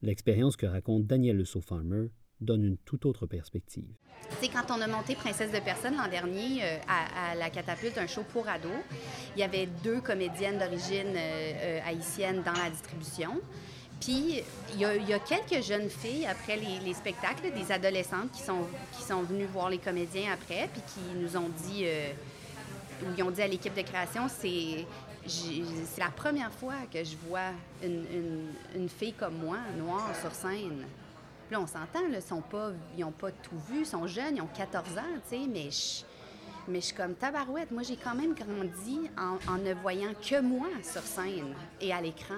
L'expérience 0.00 0.56
que 0.56 0.64
raconte 0.64 1.04
Daniel 1.04 1.36
Le 1.36 1.44
Farmer 1.44 2.06
donne 2.40 2.64
une 2.64 2.78
toute 2.78 3.04
autre 3.04 3.26
perspective. 3.26 3.94
C'est 4.40 4.48
quand 4.48 4.70
on 4.70 4.80
a 4.80 4.86
monté 4.86 5.14
Princesse 5.14 5.52
de 5.52 5.60
Personne 5.60 5.96
l'an 5.96 6.08
dernier 6.08 6.62
euh, 6.62 6.78
à, 6.88 7.34
la 7.34 7.50
catapulte, 7.50 7.98
un 7.98 8.06
show 8.06 8.24
pour 8.32 8.48
ados, 8.48 8.72
il 9.36 9.40
y 9.40 9.42
avait 9.42 9.68
deux 9.82 10.00
comédiennes 10.00 10.58
d'origine 10.58 11.14
euh, 11.14 11.52
euh, 11.54 11.80
haïtienne 11.84 12.42
dans 12.46 12.52
la 12.52 12.70
distribution. 12.70 13.42
Puis, 14.04 14.42
il 14.74 14.80
y, 14.80 14.84
a, 14.84 15.18
quelques 15.18 15.64
jeunes 15.64 15.88
filles 15.88 16.26
après 16.26 16.56
les, 16.56 16.92
spectacles, 16.92 17.50
des 17.54 17.72
adolescentes 17.72 18.30
qui 18.32 18.42
sont, 18.42 18.66
qui 18.92 19.02
sont 19.02 19.22
venues 19.22 19.46
voir 19.46 19.70
les 19.70 19.78
comédiens 19.78 20.30
après, 20.34 20.68
puis 20.70 20.82
qui 20.82 21.00
nous 21.16 21.34
ont 21.38 21.48
dit, 21.48 21.84
euh, 21.86 22.12
ou 23.02 23.06
ils 23.16 23.22
ont 23.22 23.30
dit 23.30 23.40
à 23.40 23.48
l'équipe 23.48 23.74
de 23.74 23.80
création, 23.80 24.28
c'est 24.28 24.84
c'est 25.26 26.00
la 26.00 26.10
première 26.10 26.52
fois 26.52 26.74
que 26.92 27.02
je 27.02 27.16
vois 27.26 27.52
une, 27.82 28.88
fille 28.90 29.14
comme 29.14 29.38
moi, 29.38 29.56
noire, 29.78 30.10
sur 30.20 30.34
scène. 30.34 30.84
Là, 31.50 31.60
on 31.60 31.66
s'entend, 31.66 32.00
ils 32.10 33.00
n'ont 33.00 33.10
pas 33.10 33.30
tout 33.30 33.58
vu, 33.70 33.80
ils 33.80 33.86
sont 33.86 34.06
jeunes, 34.06 34.36
ils 34.36 34.42
ont 34.42 34.48
14 34.54 34.98
ans, 34.98 35.02
tu 35.30 35.38
sais, 35.38 35.46
mais 35.48 35.70
je, 35.70 36.04
mais 36.68 36.80
je 36.82 36.86
suis 36.86 36.94
comme 36.94 37.14
tabarouette. 37.14 37.70
Moi, 37.70 37.84
j'ai 37.84 37.96
quand 37.96 38.14
même 38.14 38.34
grandi 38.34 39.08
en, 39.16 39.38
en 39.50 39.56
ne 39.56 39.72
voyant 39.72 40.12
que 40.20 40.42
moi 40.42 40.68
sur 40.82 41.02
scène 41.02 41.54
et 41.80 41.90
à 41.90 42.02
l'écran. 42.02 42.34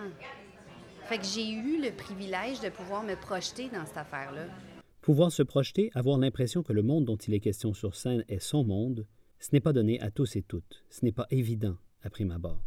Fait 1.09 1.19
que 1.19 1.25
j'ai 1.25 1.53
eu 1.53 1.81
le 1.81 1.95
privilège 1.95 2.61
de 2.61 2.69
pouvoir 2.69 3.05
me 3.05 3.15
projeter 3.15 3.69
dans 3.69 3.87
cette 3.87 3.97
affaire-là. 3.97 4.49
Pouvoir 5.03 5.31
se 5.31 5.45
projeter, 5.45 5.93
avoir 5.95 6.19
l'impression 6.19 6.65
que 6.65 6.73
le 6.73 6.83
monde 6.83 7.05
dont 7.05 7.17
il 7.17 7.33
est 7.33 7.39
question 7.39 7.73
sur 7.75 7.95
scène 7.95 8.25
est 8.27 8.41
son 8.41 8.65
monde, 8.65 9.07
ce 9.39 9.51
n'est 9.53 9.61
pas 9.61 9.73
donné 9.73 10.01
à 10.01 10.11
tous 10.11 10.35
et 10.35 10.43
toutes, 10.43 10.85
ce 10.91 11.05
n'est 11.05 11.13
pas 11.13 11.29
évident 11.31 11.77
à 12.03 12.11
prime 12.11 12.33
abord. 12.33 12.61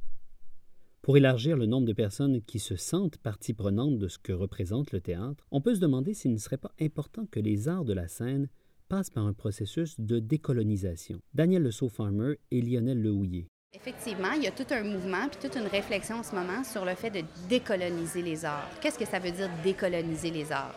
Pour 1.02 1.18
élargir 1.18 1.58
le 1.58 1.66
nombre 1.66 1.86
de 1.86 1.92
personnes 1.92 2.42
qui 2.44 2.60
se 2.60 2.78
sentent 2.78 3.18
partie 3.18 3.54
prenante 3.54 4.00
de 4.00 4.08
ce 4.08 4.18
que 4.18 4.32
représente 4.32 4.94
le 4.94 5.02
théâtre, 5.02 5.46
on 5.52 5.60
peut 5.60 5.76
se 5.76 5.82
demander 5.82 6.14
s'il 6.14 6.32
ne 6.32 6.38
serait 6.38 6.56
pas 6.56 6.72
important 6.80 7.26
que 7.26 7.42
les 7.42 7.68
arts 7.68 7.84
de 7.84 7.94
la 7.94 8.08
scène 8.08 8.48
passent 8.88 9.10
par 9.10 9.26
un 9.26 9.34
processus 9.34 10.00
de 10.00 10.20
décolonisation. 10.20 11.20
Daniel 11.34 11.64
Le 11.64 11.72
Farmer 11.90 12.36
et 12.52 12.62
Lionel 12.62 13.02
Lehouillet, 13.02 13.48
Effectivement, 13.72 14.32
il 14.32 14.42
y 14.42 14.48
a 14.48 14.52
tout 14.52 14.66
un 14.72 14.82
mouvement 14.82 15.28
puis 15.30 15.40
toute 15.40 15.56
une 15.56 15.68
réflexion 15.68 16.18
en 16.18 16.24
ce 16.24 16.34
moment 16.34 16.64
sur 16.64 16.86
le 16.86 16.96
fait 16.96 17.12
de 17.12 17.22
décoloniser 17.48 18.24
les 18.24 18.44
arts. 18.44 18.68
Qu'est-ce 18.82 18.98
que 18.98 19.06
ça 19.06 19.20
veut 19.20 19.30
dire 19.30 19.48
décoloniser 19.64 20.32
les 20.32 20.52
arts? 20.52 20.74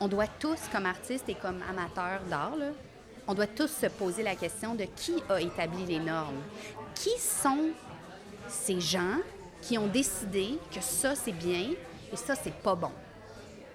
On 0.00 0.06
doit 0.06 0.26
tous, 0.26 0.60
comme 0.70 0.84
artistes 0.84 1.26
et 1.30 1.34
comme 1.34 1.62
amateurs 1.66 2.20
d'art, 2.28 2.52
on 3.26 3.32
doit 3.32 3.46
tous 3.46 3.68
se 3.68 3.86
poser 3.86 4.22
la 4.22 4.34
question 4.34 4.74
de 4.74 4.84
qui 4.84 5.14
a 5.30 5.40
établi 5.40 5.86
les 5.86 5.98
normes. 5.98 6.42
Qui 6.94 7.18
sont 7.18 7.70
ces 8.48 8.82
gens 8.82 9.16
qui 9.62 9.78
ont 9.78 9.86
décidé 9.86 10.58
que 10.70 10.82
ça, 10.82 11.14
c'est 11.14 11.32
bien 11.32 11.70
et 12.12 12.16
ça, 12.16 12.34
c'est 12.34 12.54
pas 12.54 12.74
bon? 12.74 12.92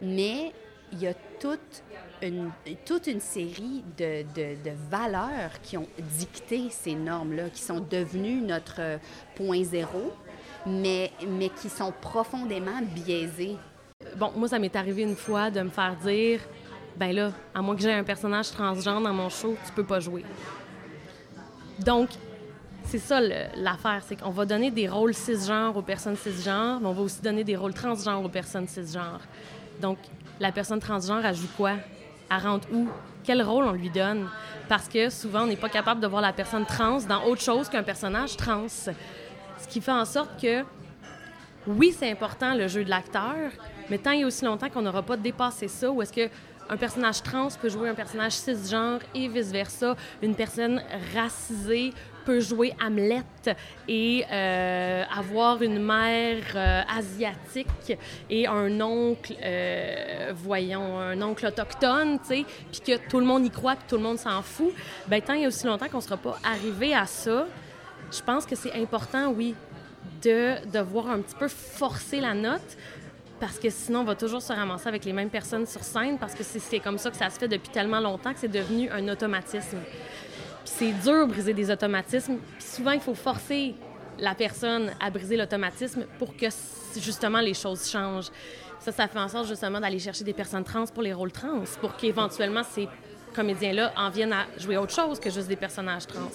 Mais 0.03 0.53
il 0.91 1.01
y 1.01 1.07
a 1.07 1.13
toute 1.39 1.83
une, 2.21 2.51
toute 2.85 3.07
une 3.07 3.19
série 3.19 3.83
de, 3.97 4.23
de, 4.35 4.71
valeurs 4.89 5.59
qui 5.63 5.77
ont 5.77 5.87
dicté 6.17 6.69
ces 6.69 6.93
normes-là, 6.93 7.49
qui 7.49 7.61
sont 7.61 7.79
devenues 7.79 8.41
notre 8.41 8.99
point 9.35 9.63
zéro, 9.63 10.13
mais, 10.65 11.11
mais 11.27 11.49
qui 11.49 11.69
sont 11.69 11.93
profondément 12.01 12.81
biaisées. 12.93 13.57
Bon, 14.17 14.31
moi, 14.35 14.47
ça 14.47 14.59
m'est 14.59 14.75
arrivé 14.75 15.03
une 15.03 15.15
fois 15.15 15.49
de 15.49 15.61
me 15.61 15.69
faire 15.69 15.95
dire 15.95 16.41
ben 16.95 17.15
là, 17.15 17.31
à 17.53 17.61
moins 17.61 17.75
que 17.75 17.81
j'ai 17.81 17.93
un 17.93 18.03
personnage 18.03 18.51
transgenre 18.51 19.01
dans 19.01 19.13
mon 19.13 19.29
show, 19.29 19.55
tu 19.65 19.71
peux 19.71 19.83
pas 19.83 19.99
jouer. 19.99 20.23
Donc, 21.79 22.09
c'est 22.85 22.99
ça 22.99 23.21
l'affaire, 23.55 24.03
c'est 24.05 24.19
qu'on 24.19 24.31
va 24.31 24.45
donner 24.45 24.71
des 24.71 24.87
rôles 24.87 25.13
cisgenres 25.13 25.75
aux 25.77 25.81
personnes 25.81 26.17
cisgenres, 26.17 26.79
mais 26.81 26.87
on 26.87 26.93
va 26.93 27.01
aussi 27.01 27.21
donner 27.21 27.43
des 27.43 27.55
rôles 27.55 27.73
transgenres 27.73 28.23
aux 28.23 28.29
personnes 28.29 28.67
cisgenres. 28.67 29.21
Donc, 29.79 29.97
la 30.41 30.51
personne 30.51 30.79
transgenre, 30.79 31.23
elle 31.23 31.35
joue 31.35 31.47
quoi? 31.55 31.73
Elle 32.29 32.41
rentre 32.41 32.67
où? 32.73 32.89
Quel 33.23 33.43
rôle 33.43 33.65
on 33.65 33.73
lui 33.73 33.91
donne? 33.91 34.27
Parce 34.67 34.87
que 34.87 35.09
souvent, 35.09 35.43
on 35.43 35.47
n'est 35.47 35.55
pas 35.55 35.69
capable 35.69 36.01
de 36.01 36.07
voir 36.07 36.21
la 36.21 36.33
personne 36.33 36.65
trans 36.65 36.97
dans 37.01 37.23
autre 37.25 37.41
chose 37.41 37.69
qu'un 37.69 37.83
personnage 37.83 38.35
trans. 38.35 38.67
Ce 38.67 38.91
qui 39.69 39.79
fait 39.79 39.91
en 39.91 40.05
sorte 40.05 40.41
que, 40.41 40.63
oui, 41.67 41.95
c'est 41.97 42.09
important 42.09 42.55
le 42.55 42.67
jeu 42.67 42.83
de 42.83 42.89
l'acteur, 42.89 43.35
mais 43.89 43.99
tant 43.99 44.11
et 44.11 44.25
aussi 44.25 44.43
longtemps 44.43 44.69
qu'on 44.69 44.81
n'aura 44.81 45.03
pas 45.03 45.15
dépassé 45.15 45.67
ça, 45.67 45.91
ou 45.91 46.01
est-ce 46.01 46.11
que 46.11 46.27
un 46.69 46.77
personnage 46.77 47.21
trans 47.23 47.49
peut 47.61 47.69
jouer 47.69 47.89
un 47.89 47.93
personnage 47.93 48.33
cisgenre 48.33 48.99
et 49.13 49.27
vice-versa. 49.27 49.95
Une 50.21 50.35
personne 50.35 50.81
racisée 51.13 51.93
peut 52.25 52.39
jouer 52.39 52.73
Hamlet 52.83 53.23
et 53.87 54.23
euh, 54.31 55.03
avoir 55.15 55.61
une 55.61 55.83
mère 55.83 56.43
euh, 56.55 56.81
asiatique 56.87 57.97
et 58.29 58.47
un 58.47 58.79
oncle, 58.79 59.35
euh, 59.41 60.31
voyons, 60.35 60.99
un 60.99 61.21
oncle 61.21 61.47
autochtone, 61.47 62.19
tu 62.19 62.27
sais, 62.27 62.45
puis 62.71 62.81
que 62.81 63.09
tout 63.09 63.19
le 63.19 63.25
monde 63.25 63.45
y 63.45 63.49
croit, 63.49 63.75
puis 63.75 63.85
tout 63.87 63.97
le 63.97 64.03
monde 64.03 64.19
s'en 64.19 64.41
fout. 64.41 64.73
Ben 65.07 65.21
tant 65.21 65.33
il 65.33 65.41
y 65.41 65.45
a 65.45 65.47
aussi 65.47 65.65
longtemps 65.65 65.87
qu'on 65.87 65.97
ne 65.97 66.03
sera 66.03 66.17
pas 66.17 66.37
arrivé 66.43 66.93
à 66.93 67.05
ça, 67.05 67.47
je 68.11 68.21
pense 68.21 68.45
que 68.45 68.55
c'est 68.55 68.73
important, 68.73 69.31
oui, 69.31 69.55
de 70.21 70.55
devoir 70.71 71.09
un 71.09 71.19
petit 71.21 71.35
peu 71.35 71.47
forcer 71.47 72.21
la 72.21 72.33
note, 72.33 72.77
parce 73.41 73.57
que 73.57 73.71
sinon, 73.71 74.01
on 74.01 74.03
va 74.03 74.13
toujours 74.13 74.41
se 74.41 74.53
ramasser 74.53 74.87
avec 74.87 75.03
les 75.03 75.13
mêmes 75.13 75.31
personnes 75.31 75.65
sur 75.65 75.81
scène 75.83 76.19
parce 76.19 76.35
que 76.35 76.43
c'est 76.43 76.79
comme 76.79 76.99
ça 76.99 77.09
que 77.09 77.17
ça 77.17 77.27
se 77.31 77.39
fait 77.39 77.47
depuis 77.47 77.69
tellement 77.69 77.99
longtemps 77.99 78.33
que 78.33 78.39
c'est 78.39 78.47
devenu 78.47 78.87
un 78.91 79.07
automatisme. 79.09 79.79
c'est 80.63 80.91
dur 80.91 81.25
de 81.25 81.31
briser 81.33 81.53
des 81.55 81.71
automatismes. 81.71 82.37
Puis 82.59 82.67
souvent, 82.67 82.91
il 82.91 82.99
faut 82.99 83.15
forcer 83.15 83.73
la 84.19 84.35
personne 84.35 84.91
à 84.99 85.09
briser 85.09 85.37
l'automatisme 85.37 86.05
pour 86.19 86.37
que 86.37 86.45
justement 86.97 87.39
les 87.39 87.55
choses 87.55 87.89
changent. 87.89 88.29
Ça, 88.79 88.91
ça 88.91 89.07
fait 89.07 89.17
en 89.17 89.27
sorte 89.27 89.47
justement 89.47 89.79
d'aller 89.79 89.97
chercher 89.97 90.23
des 90.23 90.33
personnes 90.33 90.63
trans 90.63 90.85
pour 90.85 91.01
les 91.01 91.13
rôles 91.13 91.31
trans, 91.31 91.63
pour 91.79 91.95
qu'éventuellement 91.95 92.63
ces 92.63 92.87
comédiens-là 93.33 93.91
en 93.97 94.11
viennent 94.11 94.33
à 94.33 94.45
jouer 94.59 94.77
autre 94.77 94.93
chose 94.93 95.19
que 95.19 95.31
juste 95.31 95.47
des 95.47 95.55
personnages 95.55 96.05
trans. 96.05 96.29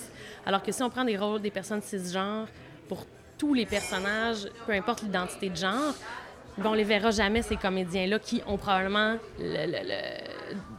Alors 0.45 0.61
que 0.61 0.73
si 0.73 0.83
on 0.83 0.90
prend 0.90 1.05
des 1.05 1.16
rôles 1.16 1.40
des 1.40 1.53
personnes 1.53 1.83
cisgenres 1.83 2.49
pour 2.88 3.07
tous 3.38 3.55
les 3.55 3.66
personnages, 3.66 4.49
peu 4.66 4.73
importe 4.73 5.03
l'identité 5.03 5.51
de 5.51 5.57
genre, 5.57 5.95
on 6.64 6.75
les 6.75 6.85
verra 6.85 7.11
jamais, 7.11 7.42
ces 7.42 7.57
comédiens-là, 7.57 8.19
qui 8.19 8.42
ont 8.47 8.57
probablement 8.57 9.16
le, 9.38 9.66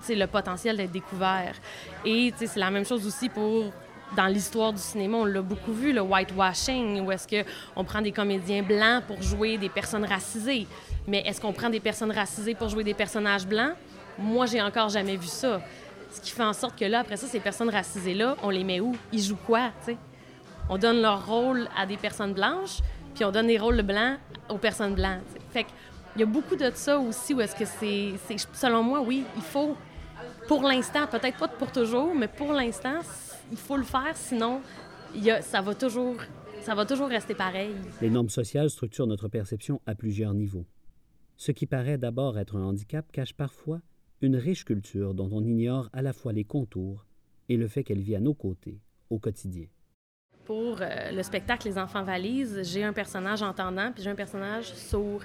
le, 0.10 0.16
le 0.16 0.28
potentiel 0.28 0.78
d'être 0.78 0.92
découverts. 0.92 1.56
Et 2.06 2.34
c'est 2.38 2.56
la 2.56 2.72
même 2.72 2.86
chose 2.86 3.06
aussi 3.06 3.30
pour 3.30 3.72
dans 4.16 4.28
l'histoire 4.28 4.72
du 4.72 4.80
cinéma, 4.80 5.18
on 5.18 5.26
l'a 5.26 5.42
beaucoup 5.42 5.74
vu, 5.74 5.92
le 5.92 6.02
whitewashing, 6.02 7.02
où 7.02 7.12
est-ce 7.12 7.28
qu'on 7.28 7.84
prend 7.84 8.02
des 8.02 8.12
comédiens 8.12 8.63
blancs 8.63 9.04
pour 9.06 9.22
jouer 9.22 9.58
des 9.58 9.70
personnes 9.70 10.06
racisées. 10.06 10.66
Mais 11.08 11.24
est-ce 11.26 11.42
qu'on 11.42 11.52
prend 11.52 11.70
des 11.70 11.82
personnes 11.82 12.12
racisées 12.12 12.56
pour 12.56 12.70
jouer 12.70 12.84
des 12.86 12.94
personnages 12.94 13.46
blancs? 13.46 13.74
Moi, 14.18 14.46
j'ai 14.46 14.62
encore 14.62 14.90
jamais 14.90 15.18
vu 15.18 15.28
ça. 15.28 15.62
Ce 16.12 16.22
qui 16.22 16.32
fait 16.32 16.44
en 16.44 16.54
sorte 16.54 16.80
que 16.80 16.86
là, 16.86 17.00
après 17.00 17.18
ça, 17.18 17.28
ces 17.28 17.40
personnes 17.40 17.70
racisées-là, 17.70 18.38
on 18.44 18.50
les 18.50 18.63
met 18.63 18.80
où? 18.80 18.96
Ils 19.12 19.22
jouent 19.22 19.36
quoi, 19.46 19.72
tu 19.86 19.92
sais? 19.92 19.98
On 20.70 20.78
donne 20.78 21.02
leur 21.02 21.28
rôle 21.28 21.68
à 21.78 21.86
des 21.86 21.98
personnes 21.98 22.34
blanches, 22.34 22.80
puis 23.13 23.26
on 23.26 23.32
donne 23.32 23.48
les 23.48 23.58
rôles 23.58 23.82
blancs 23.82 24.18
aux 24.50 24.58
personnes 24.58 24.96
blanches. 24.96 25.22
Il 26.15 26.22
y 26.22 26.24
a 26.24 26.26
beaucoup 26.26 26.56
de 26.56 26.72
ça 26.74 27.00
aussi 27.00 27.34
où 27.34 27.41
est-ce 27.41 27.56
que 27.56 27.65
c'est, 27.65 28.38
selon 28.54 28.84
moi, 28.84 29.02
oui, 29.02 29.24
il 29.36 29.41
faut, 29.41 29.76
pour 30.48 30.63
l'instant, 30.63 31.06
peut-être 31.08 31.38
pas 31.38 31.48
pour 31.48 31.72
toujours, 31.72 32.13
mais 32.15 32.28
pour 32.28 32.54
l'instant, 32.54 33.00
il 33.52 33.58
faut 33.58 33.78
le 33.78 33.84
faire, 33.84 34.15
sinon, 34.15 34.62
ça 35.41 35.62
va 35.62 35.76
toujours, 35.76 36.15
ça 36.62 36.76
va 36.76 36.86
toujours 36.86 37.08
rester 37.08 37.36
pareil. 37.36 37.76
Les 38.02 38.10
normes 38.10 38.30
sociales 38.30 38.70
structurent 38.70 39.08
notre 39.08 39.28
perception 39.28 39.80
à 39.86 39.96
plusieurs 39.96 40.34
niveaux. 40.34 40.65
Ce 41.36 41.52
qui 41.52 41.67
paraît 41.67 42.00
d'abord 42.00 42.39
être 42.39 42.56
un 42.56 42.63
handicap 42.63 43.12
cache 43.12 43.34
parfois 43.34 43.82
une 44.22 44.36
riche 44.36 44.65
culture 44.65 45.13
dont 45.13 45.30
on 45.32 45.43
ignore 45.43 45.89
à 45.93 46.02
la 46.02 46.13
fois 46.13 46.34
les 46.34 46.43
contours 46.43 47.06
et 47.50 47.58
le 47.58 47.67
fait 47.67 47.84
qu'elle 47.84 48.02
vit 48.02 48.15
à 48.15 48.20
nos 48.20 48.34
côtés 48.34 48.82
au 49.12 49.20
quotidien 49.20 49.67
pour 50.48 50.78
euh, 50.80 51.12
le 51.12 51.22
spectacle 51.24 51.68
Les 51.68 51.78
Enfants 51.78 52.04
Valises, 52.04 52.62
j'ai 52.64 52.86
un 52.86 52.94
personnage 52.94 53.44
entendant 53.44 53.92
puis 53.94 54.02
j'ai 54.02 54.10
un 54.10 54.16
personnage 54.16 54.74
sourd. 54.74 55.22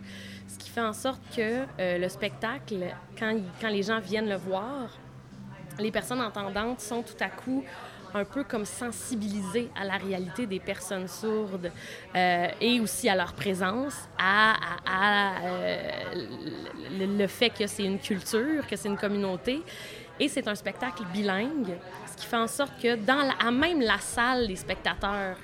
Ce 0.49 0.59
qui 0.59 0.69
fait 0.69 0.81
en 0.81 0.93
sorte 0.93 1.23
que 1.35 1.61
euh, 1.79 1.99
le 1.99 2.09
spectacle, 2.09 2.75
quand, 3.17 3.69
les 3.69 3.83
gens 3.85 4.01
viennent 4.01 4.29
le 4.29 4.35
voir, 4.35 4.91
les 5.79 5.93
personnes 5.93 6.21
entendantes 6.21 6.81
sont 6.81 7.03
tout 7.03 7.17
à 7.21 7.29
coup 7.29 7.65
un 8.13 8.25
peu 8.25 8.43
comme 8.43 8.65
sensibilisées 8.65 9.71
à 9.81 9.85
la 9.85 9.97
réalité 9.97 10.45
des 10.45 10.59
personnes 10.59 11.07
sourdes 11.07 11.71
euh, 12.15 12.49
et 12.61 12.81
aussi 12.81 13.09
à 13.09 13.15
leur 13.15 13.33
présence, 13.33 13.95
à, 14.19 14.57
le, 16.91 17.27
fait 17.29 17.51
que 17.51 17.67
c'est 17.69 17.85
une 17.85 18.01
culture, 18.01 18.67
que 18.67 18.75
c'est 18.75 18.89
une 18.89 18.99
communauté. 18.99 19.63
Et 20.23 20.29
c'est 20.29 20.47
un 20.47 20.55
spectacle 20.55 21.03
bilingue 21.13 21.77
qui 22.17 22.27
fait 22.27 22.37
en 22.37 22.47
sorte 22.47 22.81
que 22.81 22.95
dans 22.95 23.27
la, 23.27 23.33
à 23.45 23.51
même 23.51 23.81
la 23.81 23.99
salle, 23.99 24.47
les 24.47 24.55
spectateurs, 24.55 25.37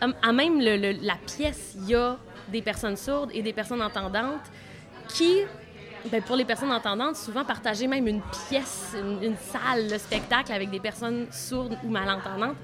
à 0.00 0.32
même 0.32 0.60
la 0.60 1.16
pièce, 1.16 1.74
il 1.76 1.90
y 1.90 1.94
a 1.94 2.16
des 2.48 2.62
personnes 2.62 2.96
sourdes 2.96 3.28
et 3.34 3.42
des 3.42 3.52
personnes 3.52 3.82
entendantes 3.82 4.50
qui, 5.08 5.40
ben, 6.10 6.22
pour 6.22 6.36
les 6.36 6.46
personnes 6.46 6.72
entendantes, 6.72 7.16
souvent 7.16 7.44
partager 7.44 7.86
même 7.86 8.08
une 8.08 8.22
pièce, 8.48 8.96
une, 8.96 9.36
salle, 9.36 9.90
le 9.90 9.98
spectacle 9.98 10.52
avec 10.52 10.70
des 10.70 10.80
personnes 10.80 11.26
sourdes 11.30 11.76
ou 11.84 11.90
malentendantes, 11.90 12.56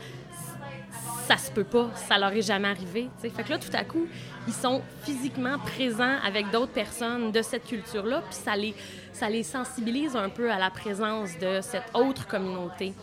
ça 1.29 1.37
se 1.37 1.51
peut 1.51 1.65
pas, 1.65 1.91
ça 1.95 2.17
leur 2.17 2.33
est 2.33 2.41
jamais 2.41 2.69
arrivé. 2.69 3.11
Fait 3.21 3.29
que 3.29 3.51
là, 3.51 3.59
tout 3.59 3.75
à 3.75 3.85
coup, 3.85 4.07
ils 4.47 4.55
sont 4.55 4.81
physiquement 5.03 5.59
présents 5.59 6.17
avec 6.27 6.51
d'autres 6.51 6.73
personnes 6.73 7.33
de 7.33 7.43
cette 7.43 7.67
culture-là, 7.67 8.23
puis 8.23 8.35
ça 8.35 8.57
les, 8.57 8.75
ça 9.13 9.29
les 9.29 9.43
sensibilise 9.43 10.17
un 10.17 10.31
peu 10.31 10.51
à 10.51 10.59
la 10.59 10.71
présence 10.71 11.39
de 11.39 11.61
cette 11.61 11.85
autre 11.93 12.27
communauté. 12.27 12.95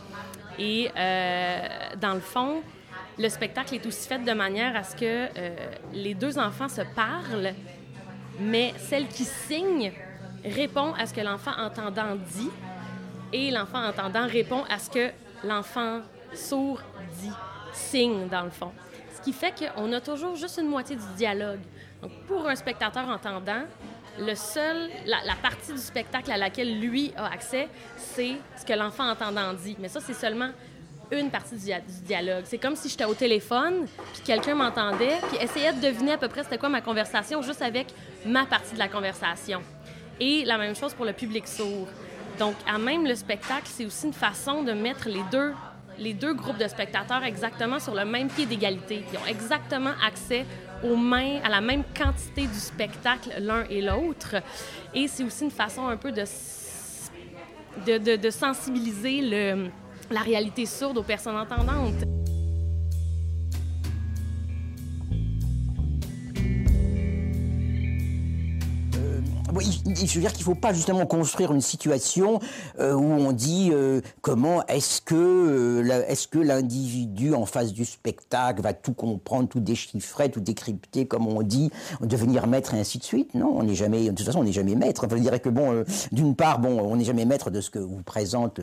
Et 0.57 0.89
euh, 0.97 1.59
dans 2.01 2.15
le 2.15 2.19
fond, 2.19 2.63
le 3.19 3.29
spectacle 3.29 3.75
est 3.75 3.85
aussi 3.85 4.07
fait 4.07 4.17
de 4.17 4.33
manière 4.33 4.75
à 4.75 4.83
ce 4.83 4.95
que 4.95 5.05
euh, 5.05 5.55
les 5.93 6.15
deux 6.15 6.39
enfants 6.39 6.69
se 6.69 6.81
parlent, 6.95 7.53
mais 8.39 8.73
celle 8.79 9.07
qui 9.07 9.25
signe 9.25 9.91
répond 10.43 10.93
à 10.93 11.05
ce 11.05 11.13
que 11.13 11.21
l'enfant 11.21 11.53
entendant 11.59 12.15
dit 12.15 12.49
et 13.31 13.51
l'enfant 13.51 13.85
entendant 13.85 14.25
répond 14.25 14.63
à 14.67 14.79
ce 14.79 14.89
que 14.89 15.11
l'enfant 15.43 16.01
sourd 16.33 16.81
dit, 17.21 17.31
signe 17.75 18.27
dans 18.27 18.43
le 18.43 18.49
fond. 18.49 18.71
Ce 19.15 19.21
qui 19.21 19.33
fait 19.33 19.53
qu'on 19.53 19.91
a 19.93 20.01
toujours 20.01 20.35
juste 20.35 20.57
une 20.57 20.67
moitié 20.67 20.95
du 20.95 21.05
dialogue. 21.17 21.61
Donc, 22.01 22.11
pour 22.27 22.47
un 22.47 22.55
spectateur 22.55 23.07
entendant, 23.07 23.63
le 24.19 24.35
seul, 24.35 24.89
la, 25.05 25.35
partie 25.41 25.73
du 25.73 25.79
spectacle 25.79 26.31
à 26.31 26.37
laquelle 26.37 26.79
lui 26.79 27.13
a 27.17 27.31
accès, 27.31 27.67
c'est 27.97 28.35
ce 28.57 28.65
que 28.65 28.73
l'enfant 28.73 29.09
entendant 29.09 29.53
dit. 29.53 29.75
Mais 29.79 29.89
ça, 29.89 29.99
c'est 29.99 30.13
seulement 30.13 30.49
une 31.11 31.29
partie 31.29 31.55
du, 31.55 31.71
dialogue. 32.03 32.43
C'est 32.45 32.57
comme 32.57 32.75
si 32.75 32.89
j'étais 32.89 33.05
au 33.05 33.13
téléphone, 33.13 33.87
puis 34.13 34.21
quelqu'un 34.23 34.55
m'entendait, 34.55 35.17
puis 35.29 35.37
essayait 35.41 35.73
de 35.73 35.81
deviner 35.81 36.13
à 36.13 36.17
peu 36.17 36.27
près 36.27 36.43
c'était 36.43 36.57
quoi 36.57 36.69
ma 36.69 36.81
conversation, 36.81 37.41
juste 37.41 37.61
avec 37.61 37.87
ma 38.25 38.45
partie 38.45 38.73
de 38.73 38.79
la 38.79 38.87
conversation. 38.87 39.61
Et 40.19 40.45
la 40.45 40.57
même 40.57 40.75
chose 40.75 40.93
pour 40.93 41.05
le 41.05 41.13
public 41.13 41.47
sourd. 41.47 41.87
Donc, 42.39 42.55
à 42.67 42.77
même 42.77 43.05
le 43.05 43.15
spectacle, 43.15 43.65
c'est 43.65 43.85
aussi 43.85 44.07
une 44.07 44.13
façon 44.13 44.63
de 44.63 44.73
mettre 44.73 45.07
les 45.07 45.23
deux, 45.31 45.53
les 45.99 46.13
deux 46.13 46.33
groupes 46.33 46.57
de 46.57 46.67
spectateurs 46.67 47.23
exactement 47.23 47.79
sur 47.79 47.95
le 47.95 48.05
même 48.05 48.27
pied 48.29 48.45
d'égalité. 48.45 49.03
Ils 49.11 49.17
ont 49.17 49.25
exactement 49.27 49.93
accès 50.05 50.45
aux 50.83 50.97
à 51.43 51.49
la 51.49 51.61
même 51.61 51.83
quantité 51.97 52.47
du 52.47 52.59
spectacle 52.59 53.29
l'un 53.39 53.63
et 53.69 53.81
l'autre. 53.81 54.35
Et 54.93 55.07
c'est 55.07 55.23
aussi 55.23 55.45
une 55.45 55.51
façon 55.51 55.87
un 55.87 55.97
peu 55.97 56.11
de, 56.11 56.23
de, 57.85 58.15
de, 58.15 58.29
sensibiliser 58.29 59.21
le, 59.21 59.69
la 60.11 60.21
réalité 60.21 60.65
sourde 60.65 60.97
aux 60.97 61.03
personnes 61.03 61.37
entendantes. 61.37 62.14
Je 69.61 70.15
veux 70.15 70.21
dire 70.21 70.31
qu'il 70.31 70.41
ne 70.41 70.45
faut 70.45 70.55
pas 70.55 70.73
justement 70.73 71.05
construire 71.05 71.53
une 71.53 71.61
situation 71.61 72.39
euh, 72.79 72.93
où 72.93 73.03
on 73.03 73.31
dit 73.31 73.69
euh, 73.71 74.01
comment 74.21 74.65
est-ce 74.67 75.01
que 75.01 75.15
euh, 75.15 76.03
est-ce 76.07 76.27
que 76.27 76.39
l'individu 76.39 77.33
en 77.33 77.45
face 77.45 77.73
du 77.73 77.85
spectacle 77.85 78.61
va 78.61 78.73
tout 78.73 78.93
comprendre, 78.93 79.47
tout 79.47 79.59
déchiffrer, 79.59 80.29
tout 80.29 80.39
décrypter, 80.39 81.05
comme 81.05 81.27
on 81.27 81.41
dit, 81.41 81.71
devenir 82.01 82.47
maître 82.47 82.73
et 82.73 82.79
ainsi 82.79 82.97
de 82.97 83.03
suite? 83.03 83.33
Non, 83.33 83.53
on 83.55 83.63
n'est 83.63 83.75
jamais, 83.75 84.05
de 84.05 84.15
toute 84.15 84.25
façon, 84.25 84.39
on 84.39 84.43
n'est 84.43 84.51
jamais 84.51 84.75
maître. 84.75 85.07
je 85.09 85.15
dirais 85.15 85.39
que 85.39 85.49
bon, 85.49 85.83
d'une 86.11 86.35
part, 86.35 86.59
bon, 86.59 86.79
on 86.79 86.95
n'est 86.95 87.05
jamais 87.05 87.25
maître 87.25 87.49
de 87.49 87.61
ce 87.61 87.69
que 87.69 87.79
vous 87.79 88.01
présente, 88.03 88.59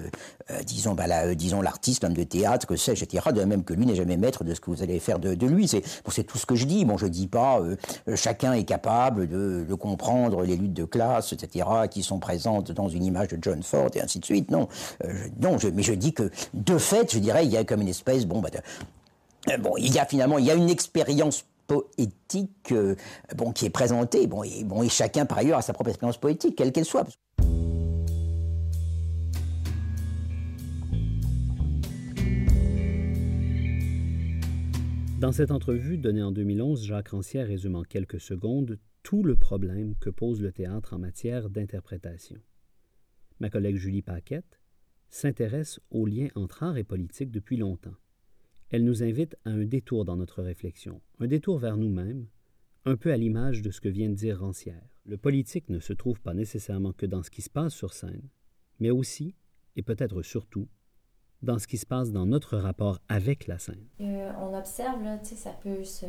disons, 0.67 0.95
bah, 0.95 1.07
la, 1.07 1.35
disons 1.35 1.63
l'artiste, 1.63 2.03
l'homme 2.03 2.15
de 2.15 2.23
théâtre, 2.23 2.67
que 2.67 2.77
sais, 2.77 2.93
etc. 2.93 3.29
De 3.35 3.43
même 3.45 3.65
que 3.65 3.75
lui 3.75 3.87
n'est 3.87 3.95
jamais 3.95 4.17
maître 4.17 4.45
de 4.45 4.55
ce 4.55 4.61
que 4.61 4.71
vous 4.71 4.83
allez 4.83 4.99
faire 4.99 5.19
de, 5.19 5.47
lui. 5.47 5.69
C'est 5.69 5.81
bon, 6.05 6.11
c'est 6.11 6.25
tout 6.25 6.39
ce 6.39 6.47
que 6.47 6.55
je 6.55 6.67
dis. 6.67 6.85
Bon, 6.85 6.97
je 6.97 7.07
dis 7.07 7.27
pas 7.27 7.61
chacun 8.15 8.53
est 8.53 8.65
capable 8.65 9.29
de, 9.29 9.65
de 9.69 9.75
comprendre 9.75 10.43
les 10.43 10.57
luttes 10.57 10.73
de 10.73 10.82
classe, 10.85 11.33
etc., 11.33 11.67
qui 11.91 12.03
sont 12.03 12.19
présentes 12.19 12.73
dans 12.73 12.89
une 12.89 13.05
image 13.05 13.29
de 13.29 13.39
John 13.41 13.63
Ford 13.63 13.91
et 13.95 14.01
ainsi 14.01 14.19
de 14.19 14.25
suite. 14.25 14.51
Non, 14.51 14.69
euh, 15.05 15.13
non 15.41 15.57
mais 15.75 15.83
je 15.83 15.93
dis 15.93 16.13
que 16.13 16.31
de 16.55 16.79
fait, 16.79 17.13
je 17.13 17.19
dirais, 17.19 17.45
il 17.45 17.53
y 17.53 17.57
a 17.57 17.65
comme 17.65 17.81
une 17.81 17.89
espèce, 17.89 18.27
bon, 18.27 18.41
bah, 18.41 18.51
euh, 19.51 19.57
bon, 19.59 19.75
il 19.79 19.93
y 19.93 19.99
a 19.99 20.07
finalement, 20.07 20.39
il 20.39 20.47
y 20.47 20.51
a 20.51 20.55
une 20.55 20.71
expérience 20.71 21.45
poétique, 21.67 22.73
euh, 22.73 22.95
bon, 23.37 23.53
qui 23.53 23.67
est 23.67 23.71
présentée, 23.71 24.27
bon, 24.27 24.43
et, 24.43 24.65
bon, 24.65 24.83
et 24.83 24.89
chacun 24.89 25.27
par 25.27 25.39
ailleurs 25.39 25.59
a 25.59 25.63
sa 25.63 25.73
propre 25.73 25.91
expérience 25.91 26.19
poétique, 26.19 26.57
quelle 26.57 26.73
qu'elle 26.73 26.85
soit. 26.85 27.07
Dans 35.23 35.31
cette 35.31 35.53
entrevue 35.53 35.99
donnée 35.99 36.25
en 36.25 36.33
2011, 36.33 36.85
Jacques 36.85 37.11
Rancière 37.11 37.47
résume 37.47 37.77
en 37.77 37.85
quelques 37.85 38.21
secondes 38.21 38.79
tout 39.03 39.23
le 39.23 39.37
problème 39.37 39.95
que 39.97 40.11
pose 40.11 40.41
le 40.41 40.53
théâtre 40.53 40.95
en 40.95 40.99
matière 40.99 41.51
d'interprétation. 41.51 42.41
Ma 43.41 43.51
collègue 43.51 43.77
Julie 43.77 44.03
Paquette 44.03 44.61
s'intéresse 45.09 45.81
aux 45.91 46.07
liens 46.07 46.29
entre 46.35 46.63
art 46.63 46.77
et 46.77 46.85
politique 46.85 47.31
depuis 47.31 47.57
longtemps. 47.57 47.97
Elle 48.71 48.85
nous 48.85 49.03
invite 49.03 49.37
à 49.45 49.51
un 49.51 49.65
détour 49.65 50.05
dans 50.05 50.17
notre 50.17 50.43
réflexion, 50.43 51.03
un 51.19 51.27
détour 51.27 51.59
vers 51.59 51.77
nous-mêmes, 51.77 52.27
un 52.85 52.97
peu 52.97 53.13
à 53.13 53.17
l'image 53.17 53.63
de 53.63 53.71
ce 53.71 53.81
que 53.81 53.89
vient 53.89 54.09
de 54.09 54.15
dire 54.15 54.41
Rancière. 54.41 54.89
Le 55.05 55.17
politique 55.17 55.69
ne 55.69 55.81
se 55.81 55.93
trouve 55.93 56.21
pas 56.21 56.35
nécessairement 56.35 56.93
que 56.93 57.07
dans 57.07 57.23
ce 57.23 57.31
qui 57.31 57.43
se 57.43 57.51
passe 57.51 57.75
sur 57.75 57.93
scène, 57.93 58.29
mais 58.81 58.91
aussi, 58.91 59.35
et 59.77 59.83
peut-être 59.83 60.23
surtout, 60.23 60.69
dans 61.43 61.59
ce 61.59 61.67
qui 61.67 61.77
se 61.77 61.87
passe 61.87 62.13
dans 62.13 62.25
notre 62.25 62.57
rapport 62.57 63.01
avec 63.09 63.47
la 63.47 63.59
scène. 63.59 63.89
Euh, 64.01 64.33
on 64.41 64.57
observe, 64.57 65.03
là, 65.03 65.23
ça 65.23 65.51
peut 65.63 65.85
se 65.85 66.07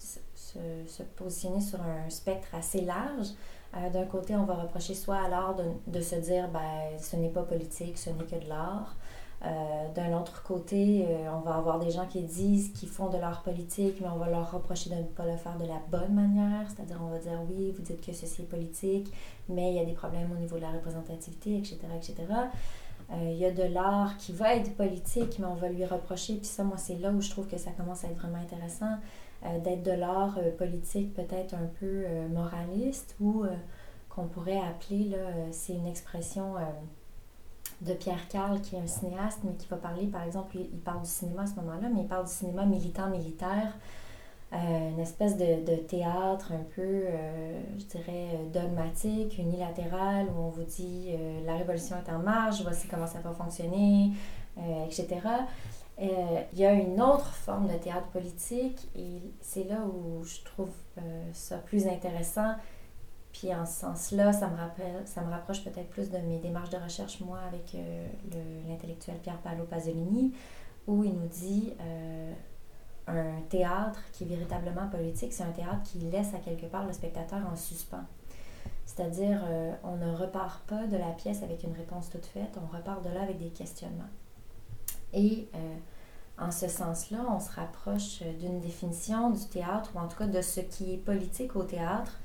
se, 0.00 1.02
positionner 1.16 1.60
sur 1.60 1.80
un 1.80 2.08
spectre 2.10 2.48
assez 2.54 2.80
large. 2.80 3.28
Euh, 3.76 3.90
d'un 3.90 4.04
côté, 4.04 4.34
on 4.34 4.44
va 4.44 4.54
reprocher 4.54 4.94
soit 4.94 5.18
à 5.18 5.28
l'art 5.28 5.56
de, 5.86 6.00
se 6.00 6.16
dire 6.16 6.48
ben, 6.48 6.98
ce 6.98 7.16
n'est 7.16 7.28
pas 7.28 7.42
politique, 7.42 7.98
ce 7.98 8.10
n'est 8.10 8.24
que 8.24 8.42
de 8.42 8.48
l'art. 8.48 8.96
Euh, 9.42 9.48
d'un 9.94 10.18
autre 10.18 10.42
côté, 10.42 11.06
euh, 11.08 11.30
on 11.32 11.40
va 11.40 11.54
avoir 11.54 11.78
des 11.78 11.90
gens 11.90 12.06
qui 12.06 12.20
disent 12.22 12.72
qu'ils 12.72 12.90
font 12.90 13.08
de 13.08 13.16
l'art 13.16 13.42
politique, 13.42 13.96
mais 14.00 14.08
on 14.08 14.18
va 14.18 14.28
leur 14.28 14.50
reprocher 14.50 14.90
de 14.90 14.96
ne 14.96 15.02
pas 15.02 15.24
le 15.24 15.36
faire 15.36 15.56
de 15.56 15.64
la 15.64 15.80
bonne 15.90 16.14
manière. 16.14 16.66
C'est-à-dire, 16.68 16.98
on 17.02 17.08
va 17.08 17.18
dire 17.18 17.40
oui, 17.48 17.72
vous 17.74 17.82
dites 17.82 18.04
que 18.04 18.12
ceci 18.12 18.42
est 18.42 18.44
politique, 18.44 19.10
mais 19.48 19.70
il 19.70 19.76
y 19.76 19.80
a 19.80 19.84
des 19.84 19.94
problèmes 19.94 20.30
au 20.32 20.38
niveau 20.38 20.56
de 20.56 20.62
la 20.62 20.72
représentativité, 20.72 21.56
etc. 21.56 21.78
etc. 21.96 22.14
il 23.12 23.36
y 23.36 23.44
a 23.44 23.50
de 23.50 23.62
l'art 23.62 24.16
qui 24.18 24.32
va 24.32 24.54
être 24.54 24.76
politique, 24.76 25.38
mais 25.38 25.46
on 25.46 25.54
va 25.54 25.68
lui 25.68 25.84
reprocher. 25.84 26.34
Puis 26.34 26.46
ça, 26.46 26.62
moi, 26.62 26.76
c'est 26.76 26.96
là 26.96 27.10
où 27.10 27.20
je 27.20 27.30
trouve 27.30 27.46
que 27.46 27.56
ça 27.56 27.70
commence 27.70 28.04
à 28.04 28.08
être 28.08 28.18
vraiment 28.18 28.38
intéressant. 28.38 28.98
Euh, 29.46 29.58
d'être 29.58 29.82
de 29.82 29.92
l'art 29.92 30.36
euh, 30.38 30.54
politique 30.54 31.14
peut-être 31.14 31.54
un 31.54 31.66
peu 31.80 31.86
euh, 32.04 32.28
moraliste 32.28 33.16
ou 33.20 33.44
qu'on 34.10 34.26
pourrait 34.26 34.58
appeler, 34.60 35.16
c'est 35.52 35.72
une 35.72 35.86
expression 35.86 36.54
de 37.80 37.94
Pierre 37.94 38.26
Carl, 38.28 38.60
qui 38.60 38.74
est 38.74 38.80
un 38.80 38.86
cinéaste, 38.88 39.38
mais 39.44 39.52
qui 39.54 39.68
va 39.68 39.76
parler, 39.76 40.08
par 40.08 40.24
exemple, 40.24 40.56
il 40.56 40.80
parle 40.80 41.02
du 41.02 41.08
cinéma 41.08 41.42
à 41.42 41.46
ce 41.46 41.54
moment-là, 41.54 41.88
mais 41.94 42.00
il 42.00 42.08
parle 42.08 42.24
du 42.24 42.32
cinéma 42.32 42.66
militant-militaire, 42.66 43.72
une 44.50 44.98
espèce 44.98 45.36
de, 45.36 45.64
de, 45.64 45.76
théâtre 45.76 46.50
un 46.50 46.64
peu, 46.74 47.04
je 47.78 47.84
dirais, 47.84 48.40
dogmatique, 48.52 49.38
unilatéral, 49.38 50.26
où 50.26 50.40
on 50.40 50.48
vous 50.48 50.64
dit 50.64 51.12
la 51.46 51.54
révolution 51.54 51.94
est 52.04 52.10
en 52.10 52.18
marche, 52.18 52.62
voici 52.62 52.88
comment 52.88 53.06
ça 53.06 53.20
va 53.20 53.30
fonctionner, 53.30 54.10
etc. 54.86 55.20
Euh, 56.00 56.42
il 56.54 56.58
y 56.58 56.64
a 56.64 56.72
une 56.72 57.00
autre 57.02 57.26
forme 57.26 57.68
de 57.68 57.76
théâtre 57.76 58.06
politique 58.06 58.88
et 58.96 59.20
c'est 59.42 59.64
là 59.64 59.84
où 59.84 60.24
je 60.24 60.42
trouve 60.44 60.70
euh, 60.98 61.30
ça 61.34 61.58
plus 61.58 61.86
intéressant. 61.86 62.54
Puis 63.32 63.54
en 63.54 63.66
ce 63.66 63.80
sens-là, 63.80 64.32
ça 64.32 64.48
me 64.48 64.56
rappelle, 64.56 65.06
ça 65.06 65.20
me 65.20 65.30
rapproche 65.30 65.62
peut-être 65.62 65.90
plus 65.90 66.10
de 66.10 66.18
mes 66.18 66.38
démarches 66.38 66.70
de 66.70 66.78
recherche, 66.78 67.20
moi, 67.20 67.38
avec 67.46 67.74
euh, 67.74 68.08
l'intellectuel 68.68 69.18
Pierre 69.18 69.38
Paolo 69.38 69.64
Pasolini, 69.64 70.32
où 70.86 71.04
il 71.04 71.12
nous 71.12 71.28
dit 71.28 71.74
un 73.06 73.40
théâtre 73.48 74.00
qui 74.12 74.24
est 74.24 74.26
véritablement 74.26 74.88
politique, 74.88 75.32
c'est 75.32 75.44
un 75.44 75.52
théâtre 75.52 75.82
qui 75.84 75.98
laisse 75.98 76.34
à 76.34 76.38
quelque 76.38 76.66
part 76.66 76.86
le 76.86 76.92
spectateur 76.92 77.40
en 77.50 77.54
suspens. 77.54 78.04
C'est-à-dire, 78.84 79.40
on 79.84 79.96
ne 79.96 80.12
repart 80.16 80.62
pas 80.66 80.86
de 80.86 80.96
la 80.96 81.10
pièce 81.10 81.42
avec 81.44 81.62
une 81.62 81.74
réponse 81.74 82.10
toute 82.10 82.26
faite, 82.26 82.58
on 82.60 82.76
repart 82.76 83.04
de 83.04 83.10
là 83.10 83.22
avec 83.22 83.38
des 83.38 83.50
questionnements. 83.50 84.10
Et 85.12 85.48
euh, 85.54 85.76
en 86.38 86.50
ce 86.50 86.68
sens-là, 86.68 87.24
on 87.28 87.40
se 87.40 87.50
rapproche 87.52 88.22
d'une 88.38 88.60
définition 88.60 89.30
du 89.30 89.44
théâtre, 89.46 89.92
ou 89.94 89.98
en 89.98 90.08
tout 90.08 90.18
cas 90.18 90.26
de 90.26 90.40
ce 90.40 90.60
qui 90.60 90.94
est 90.94 90.98
politique 90.98 91.56
au 91.56 91.64
théâtre, 91.64 92.18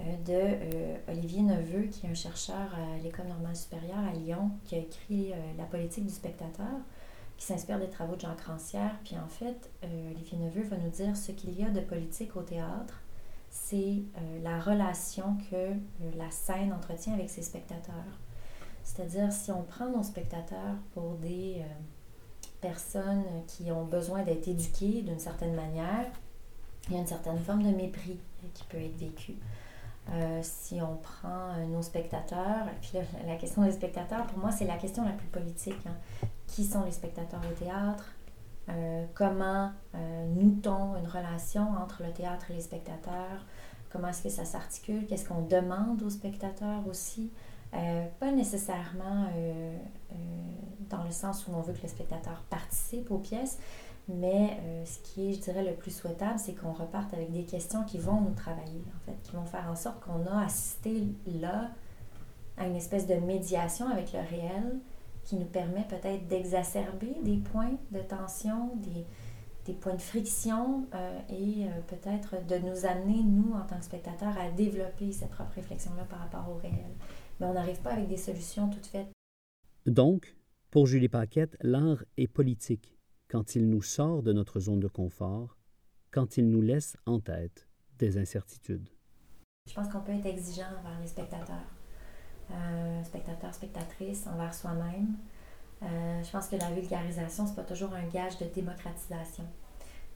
euh, 0.00 0.04
de 0.24 0.32
euh, 0.32 0.96
Olivier 1.08 1.42
Neveu, 1.42 1.84
qui 1.84 2.06
est 2.06 2.10
un 2.10 2.14
chercheur 2.14 2.74
à 2.74 2.98
l'École 3.02 3.28
normale 3.28 3.56
supérieure 3.56 3.98
à 3.98 4.12
Lyon, 4.12 4.50
qui 4.64 4.74
a 4.74 4.78
écrit 4.78 5.32
La 5.56 5.64
politique 5.64 6.04
du 6.04 6.12
spectateur, 6.12 6.78
qui 7.36 7.46
s'inspire 7.46 7.78
des 7.78 7.88
travaux 7.88 8.16
de 8.16 8.20
Jean 8.20 8.34
Crancière. 8.34 8.96
Puis 9.04 9.16
en 9.16 9.28
fait, 9.28 9.70
Olivier 10.10 10.38
Neveu 10.38 10.62
va 10.62 10.76
nous 10.76 10.90
dire 10.90 11.16
ce 11.16 11.32
qu'il 11.32 11.58
y 11.58 11.64
a 11.64 11.70
de 11.70 11.80
politique 11.80 12.36
au 12.36 12.42
théâtre, 12.42 13.02
c'est 13.50 14.02
la 14.42 14.58
relation 14.58 15.36
que 15.50 15.72
la 16.16 16.30
scène 16.30 16.72
entretient 16.72 17.14
avec 17.14 17.30
ses 17.30 17.42
spectateurs. 17.42 18.20
C'est-à-dire, 18.84 19.32
si 19.32 19.50
on 19.50 19.62
prend 19.62 19.88
nos 19.88 20.02
spectateurs 20.02 20.76
pour 20.92 21.14
des 21.14 21.62
personnes 22.60 23.24
qui 23.46 23.70
ont 23.70 23.84
besoin 23.84 24.22
d'être 24.22 24.48
éduquées 24.48 25.02
d'une 25.02 25.18
certaine 25.18 25.54
manière, 25.54 26.06
il 26.88 26.94
y 26.94 26.96
a 26.96 27.00
une 27.00 27.06
certaine 27.06 27.38
forme 27.38 27.62
de 27.62 27.76
mépris 27.76 28.18
qui 28.54 28.64
peut 28.64 28.78
être 28.78 28.96
vécue. 28.96 29.36
Euh, 30.12 30.38
si 30.42 30.80
on 30.80 30.96
prend 30.96 31.50
euh, 31.56 31.66
nos 31.66 31.82
spectateurs, 31.82 32.66
puis 32.80 32.92
la 33.26 33.34
question 33.36 33.62
des 33.62 33.72
spectateurs, 33.72 34.26
pour 34.26 34.38
moi, 34.38 34.52
c'est 34.52 34.66
la 34.66 34.76
question 34.76 35.04
la 35.04 35.12
plus 35.12 35.26
politique. 35.26 35.78
Hein. 35.86 36.26
Qui 36.46 36.64
sont 36.64 36.84
les 36.84 36.92
spectateurs 36.92 37.40
au 37.40 37.54
théâtre? 37.54 38.12
Euh, 38.68 39.04
comment 39.14 39.70
noue-t-on 39.94 40.96
une 40.96 41.06
relation 41.06 41.68
entre 41.82 42.02
le 42.04 42.12
théâtre 42.12 42.50
et 42.50 42.54
les 42.54 42.60
spectateurs? 42.60 43.44
Comment 43.90 44.08
est-ce 44.08 44.22
que 44.22 44.28
ça 44.28 44.44
s'articule? 44.44 45.06
Qu'est-ce 45.06 45.28
qu'on 45.28 45.42
demande 45.42 46.02
aux 46.02 46.10
spectateurs 46.10 46.86
aussi? 46.88 47.30
Euh, 47.74 48.06
pas 48.20 48.30
nécessairement 48.30 49.26
euh, 49.36 49.76
euh, 50.12 50.14
dans 50.88 51.02
le 51.02 51.10
sens 51.10 51.46
où 51.46 51.50
on 51.54 51.60
veut 51.60 51.72
que 51.72 51.82
le 51.82 51.88
spectateur 51.88 52.42
participe 52.48 53.10
aux 53.10 53.18
pièces, 53.18 53.58
mais 54.08 54.60
ce 54.84 55.00
qui 55.00 55.28
est, 55.28 55.32
je 55.32 55.40
dirais, 55.40 55.64
le 55.64 55.74
plus 55.74 55.90
souhaitable, 55.90 56.38
c'est 56.38 56.54
qu'on 56.54 56.72
reparte 56.72 57.12
avec 57.12 57.32
des 57.32 57.42
questions 57.42 57.82
qui 57.82 57.98
vont 57.98 58.20
nous 58.20 58.34
travailler, 58.34 58.84
en 58.94 59.04
fait, 59.04 59.20
qui 59.24 59.34
vont 59.34 59.44
faire 59.44 59.66
en 59.68 59.74
sorte 59.74 59.98
qu'on 59.98 60.24
a 60.30 60.44
assisté 60.44 61.02
là 61.26 61.70
à 62.56 62.68
une 62.68 62.76
espèce 62.76 63.08
de 63.08 63.14
médiation 63.14 63.88
avec 63.88 64.12
le 64.12 64.20
réel 64.20 64.78
qui 65.24 65.34
nous 65.34 65.44
permet 65.44 65.84
peut-être 65.88 66.28
d'exacerber 66.28 67.16
des 67.24 67.38
points 67.38 67.72
de 67.90 67.98
tension, 67.98 68.76
des, 68.76 69.04
des 69.64 69.72
points 69.72 69.94
de 69.94 70.00
friction 70.00 70.86
et 71.28 71.66
peut-être 71.88 72.46
de 72.46 72.58
nous 72.58 72.86
amener, 72.86 73.24
nous, 73.24 73.54
en 73.54 73.66
tant 73.66 73.76
que 73.76 73.84
spectateurs, 73.86 74.38
à 74.38 74.52
développer 74.52 75.10
cette 75.10 75.30
propre 75.30 75.56
réflexion-là 75.56 76.04
par 76.08 76.20
rapport 76.20 76.48
au 76.48 76.60
réel 76.60 76.94
mais 77.38 77.46
on 77.46 77.54
n'arrive 77.54 77.80
pas 77.80 77.92
avec 77.92 78.08
des 78.08 78.16
solutions 78.16 78.68
toutes 78.68 78.86
faites. 78.86 79.10
Donc, 79.86 80.36
pour 80.70 80.86
Julie 80.86 81.08
Paquette, 81.08 81.56
l'art 81.62 82.04
est 82.16 82.26
politique 82.26 82.98
quand 83.28 83.54
il 83.54 83.68
nous 83.68 83.82
sort 83.82 84.22
de 84.22 84.32
notre 84.32 84.60
zone 84.60 84.80
de 84.80 84.88
confort, 84.88 85.56
quand 86.10 86.36
il 86.36 86.48
nous 86.50 86.62
laisse 86.62 86.96
en 87.06 87.20
tête 87.20 87.68
des 87.98 88.18
incertitudes. 88.18 88.88
Je 89.68 89.74
pense 89.74 89.88
qu'on 89.88 90.00
peut 90.00 90.12
être 90.12 90.26
exigeant 90.26 90.68
envers 90.80 91.00
les 91.00 91.08
spectateurs, 91.08 91.56
euh, 92.50 93.04
spectateurs, 93.04 93.54
spectatrices, 93.54 94.26
envers 94.26 94.54
soi-même. 94.54 95.16
Euh, 95.82 96.22
je 96.22 96.30
pense 96.30 96.48
que 96.48 96.56
la 96.56 96.70
vulgarisation, 96.70 97.46
c'est 97.46 97.56
pas 97.56 97.64
toujours 97.64 97.92
un 97.92 98.06
gage 98.06 98.38
de 98.38 98.46
démocratisation. 98.46 99.44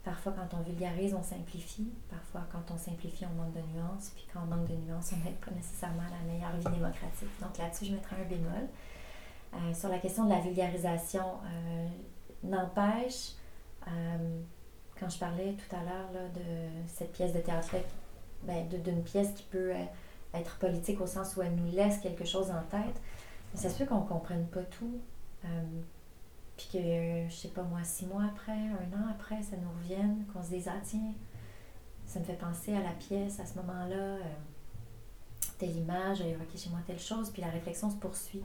Parfois, 0.02 0.32
quand 0.32 0.56
on 0.56 0.62
vulgarise, 0.62 1.14
on 1.14 1.22
simplifie. 1.22 1.92
Parfois, 2.08 2.42
quand 2.50 2.72
on 2.72 2.78
simplifie, 2.78 3.26
on 3.26 3.34
manque 3.34 3.52
de 3.52 3.60
nuances. 3.74 4.12
Puis 4.14 4.26
quand 4.32 4.40
on 4.42 4.46
manque 4.46 4.66
de 4.66 4.74
nuances, 4.74 5.12
on 5.12 5.24
n'aide 5.24 5.36
pas 5.36 5.50
nécessairement 5.50 6.02
à 6.02 6.10
la 6.10 6.32
meilleure 6.32 6.56
vie 6.56 6.76
démocratique. 6.76 7.28
Donc 7.40 7.58
là-dessus, 7.58 7.86
je 7.86 7.92
mettrai 7.92 8.16
un 8.16 8.24
bémol. 8.24 8.68
Euh, 9.52 9.74
sur 9.74 9.88
la 9.88 9.98
question 9.98 10.24
de 10.24 10.30
la 10.30 10.40
vulgarisation, 10.40 11.24
euh, 11.44 11.88
n'empêche, 12.44 13.32
euh, 13.88 14.40
quand 14.98 15.10
je 15.10 15.18
parlais 15.18 15.54
tout 15.54 15.76
à 15.76 15.82
l'heure 15.82 16.30
de 16.34 16.40
cette 16.86 17.12
pièce 17.12 17.34
de 17.34 17.40
théâtre, 17.40 17.74
ben, 18.44 18.66
d'une 18.68 19.02
pièce 19.02 19.32
qui 19.34 19.42
peut 19.42 19.72
être 20.32 20.56
politique 20.58 21.00
au 21.00 21.06
sens 21.06 21.36
où 21.36 21.42
elle 21.42 21.54
nous 21.56 21.70
laisse 21.72 21.98
quelque 21.98 22.24
chose 22.24 22.50
en 22.50 22.62
tête. 22.70 23.00
Mais 23.52 23.60
ça 23.60 23.68
se 23.68 23.76
peut 23.76 23.84
qu'on 23.84 24.00
ne 24.00 24.08
comprenne 24.08 24.46
pas 24.46 24.62
tout. 24.62 25.00
Euh, 26.60 26.70
puis 26.70 26.78
que, 26.78 27.30
je 27.30 27.34
sais 27.34 27.48
pas 27.48 27.62
moi, 27.62 27.80
six 27.82 28.06
mois 28.06 28.24
après, 28.24 28.52
un 28.52 28.98
an 28.98 29.08
après, 29.10 29.42
ça 29.42 29.56
nous 29.56 29.70
revienne, 29.82 30.24
qu'on 30.32 30.42
se 30.42 30.50
dise, 30.50 30.68
ah 30.68 30.80
tiens, 30.82 31.12
ça 32.06 32.20
me 32.20 32.24
fait 32.24 32.34
penser 32.34 32.74
à 32.74 32.80
la 32.80 32.92
pièce 32.92 33.40
à 33.40 33.46
ce 33.46 33.56
moment-là, 33.56 33.96
euh, 33.96 34.20
telle 35.58 35.76
image 35.76 36.20
a 36.22 36.26
évoqué 36.26 36.58
chez 36.58 36.70
moi 36.70 36.80
telle 36.86 36.98
chose, 36.98 37.30
puis 37.30 37.42
la 37.42 37.48
réflexion 37.48 37.90
se 37.90 37.96
poursuit. 37.96 38.42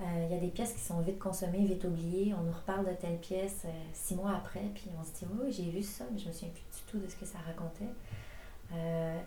Euh, 0.00 0.26
il 0.28 0.34
y 0.34 0.38
a 0.38 0.40
des 0.40 0.48
pièces 0.48 0.74
qui 0.74 0.80
sont 0.80 1.00
vite 1.00 1.18
consommées, 1.18 1.64
vite 1.64 1.84
oubliées. 1.84 2.34
On 2.34 2.42
nous 2.42 2.52
reparle 2.52 2.86
de 2.86 2.92
telle 2.92 3.18
pièce 3.18 3.64
six 3.94 4.14
mois 4.14 4.32
après, 4.36 4.70
puis 4.74 4.90
on 4.98 5.04
se 5.04 5.12
dit, 5.12 5.30
oui, 5.40 5.50
j'ai 5.50 5.70
vu 5.70 5.82
ça, 5.82 6.04
mais 6.12 6.18
je 6.18 6.28
me 6.28 6.32
souviens 6.32 6.50
plus 6.50 6.62
du 6.62 6.82
tout 6.90 6.98
de 6.98 7.10
ce 7.10 7.16
que 7.16 7.24
ça 7.24 7.38
racontait. 7.46 7.92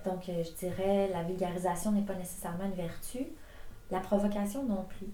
donc, 0.06 0.26
je 0.28 0.52
dirais, 0.60 1.10
la 1.12 1.24
vulgarisation 1.24 1.92
n'est 1.92 2.04
pas 2.04 2.16
nécessairement 2.16 2.66
une 2.66 2.74
vertu. 2.74 3.26
La 3.90 4.00
provocation 4.00 4.64
non 4.64 4.86
plus. 4.88 5.08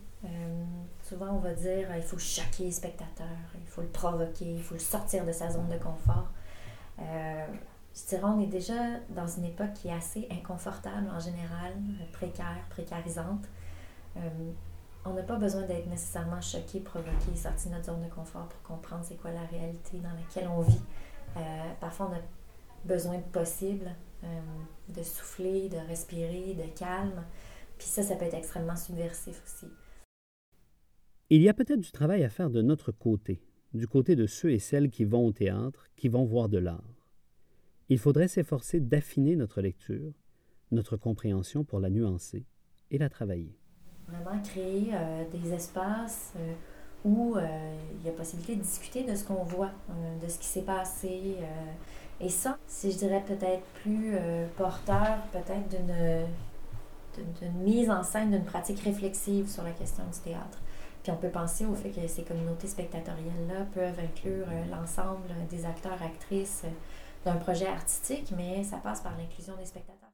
Euh, 1.06 1.10
souvent, 1.10 1.34
on 1.34 1.40
va 1.40 1.54
dire 1.54 1.96
il 1.96 2.04
faut 2.04 2.18
choquer 2.18 2.66
le 2.66 2.72
spectateur, 2.72 3.28
il 3.56 3.68
faut 3.68 3.82
le 3.82 3.88
provoquer, 3.88 4.46
il 4.46 4.64
faut 4.64 4.76
le 4.76 4.80
sortir 4.80 5.26
de 5.26 5.32
sa 5.32 5.50
zone 5.52 5.70
de 5.70 5.78
confort. 5.78 6.30
Euh, 7.00 7.46
je 7.94 8.08
dirais, 8.10 8.24
on 8.24 8.42
est 8.42 8.48
déjà 8.48 9.00
dans 9.10 9.28
une 9.28 9.46
époque 9.46 9.74
qui 9.74 9.88
est 9.88 9.94
assez 9.94 10.28
inconfortable 10.32 11.10
en 11.10 11.20
général, 11.20 11.74
précaire, 12.12 12.60
précarisante. 12.70 13.46
Euh, 14.18 14.22
on 15.06 15.14
n'a 15.14 15.24
pas 15.24 15.36
besoin 15.36 15.62
d'être 15.62 15.88
nécessairement 15.88 16.42
choqué, 16.42 16.80
provoqué, 16.80 17.36
sorti 17.36 17.70
de 17.70 17.76
notre 17.76 17.86
zone 17.86 18.02
de 18.02 18.10
confort 18.14 18.48
pour 18.48 18.62
comprendre 18.64 19.04
c'est 19.06 19.16
quoi 19.16 19.32
la 19.32 19.46
réalité 19.46 20.00
dans 20.00 20.10
laquelle 20.10 20.48
on 20.48 20.62
vit. 20.62 20.82
parfois, 21.80 22.10
on 22.12 22.16
a 22.16 22.22
besoin 22.86 23.18
de 23.18 23.24
possible, 23.24 23.92
de 24.90 25.04
souffler, 25.04 25.70
de 25.70 25.78
respirer, 25.88 26.56
de 26.56 26.68
calme. 26.78 27.24
Puis 27.78 27.88
ça, 27.88 28.02
ça 28.02 28.16
peut 28.16 28.26
être 28.26 28.34
extrêmement 28.34 28.76
subversif 28.76 29.44
aussi. 29.46 29.68
Il 31.32 31.42
y 31.42 31.50
a 31.50 31.56
peut-être 31.56 31.80
du 31.80 31.92
travail 31.92 32.24
à 32.24 32.30
faire 32.30 32.52
de 32.52 32.62
notre 32.62 32.92
côté, 32.92 33.42
du 33.74 33.88
côté 33.88 34.16
de 34.16 34.28
ceux 34.28 34.52
et 34.52 34.60
celles 34.60 34.92
qui 34.92 35.06
vont 35.06 35.26
au 35.26 35.32
théâtre, 35.32 35.88
qui 35.96 36.08
vont 36.08 36.24
voir 36.24 36.50
de 36.50 36.60
l'art. 36.60 36.84
Il 37.90 37.98
faudrait 37.98 38.28
s'efforcer 38.28 38.80
d'affiner 38.80 39.36
notre 39.36 39.60
lecture, 39.60 40.14
notre 40.72 40.98
compréhension 40.98 41.64
pour 41.64 41.80
la 41.80 41.90
nuancer 41.90 42.46
et 42.92 43.00
la 43.00 43.10
travailler. 43.10 43.58
Vraiment 44.08 44.40
créer 44.44 44.92
euh, 44.94 45.24
des 45.32 45.52
espaces 45.52 46.34
euh, 46.38 46.54
où 47.04 47.36
euh, 47.36 47.76
il 48.00 48.06
y 48.06 48.10
a 48.10 48.12
possibilité 48.12 48.56
de 48.56 48.62
discuter 48.62 49.04
de 49.04 49.16
ce 49.16 49.24
qu'on 49.24 49.44
voit, 49.44 49.72
de 50.22 50.28
ce 50.28 50.38
qui 50.38 50.46
s'est 50.46 50.62
passé. 50.62 51.38
et 52.20 52.30
ça, 52.30 52.60
si 52.68 52.92
je 52.92 52.98
dirais 53.00 53.24
peut-être 53.26 53.64
plus 53.82 54.16
porteur, 54.58 55.24
peut-être 55.32 55.70
d'une 55.70 57.64
mise 57.64 57.90
en 57.90 58.04
scène 58.04 58.30
d'une 58.30 58.46
pratique 58.46 58.80
réflexive 58.82 59.48
sur 59.48 59.64
la 59.64 59.72
question 59.72 60.04
du 60.06 60.20
théâtre. 60.20 60.60
Puis 61.06 61.12
on 61.12 61.18
peut 61.18 61.30
penser 61.30 61.68
au 61.68 61.76
fait 61.76 61.92
que 61.92 62.08
ces 62.08 62.24
communautés 62.24 62.66
spectatorielles-là 62.66 63.68
peuvent 63.76 64.00
inclure 64.00 64.48
euh, 64.50 64.66
l'ensemble 64.72 65.30
des 65.52 65.64
acteurs, 65.64 66.02
actrices 66.02 66.64
euh, 66.66 66.70
d'un 67.26 67.36
projet 67.36 67.68
artistique, 67.68 68.34
mais 68.36 68.64
ça 68.64 68.78
passe 68.78 69.02
par 69.02 69.16
l'inclusion 69.16 69.56
des 69.56 69.66
spectateurs. 69.66 70.10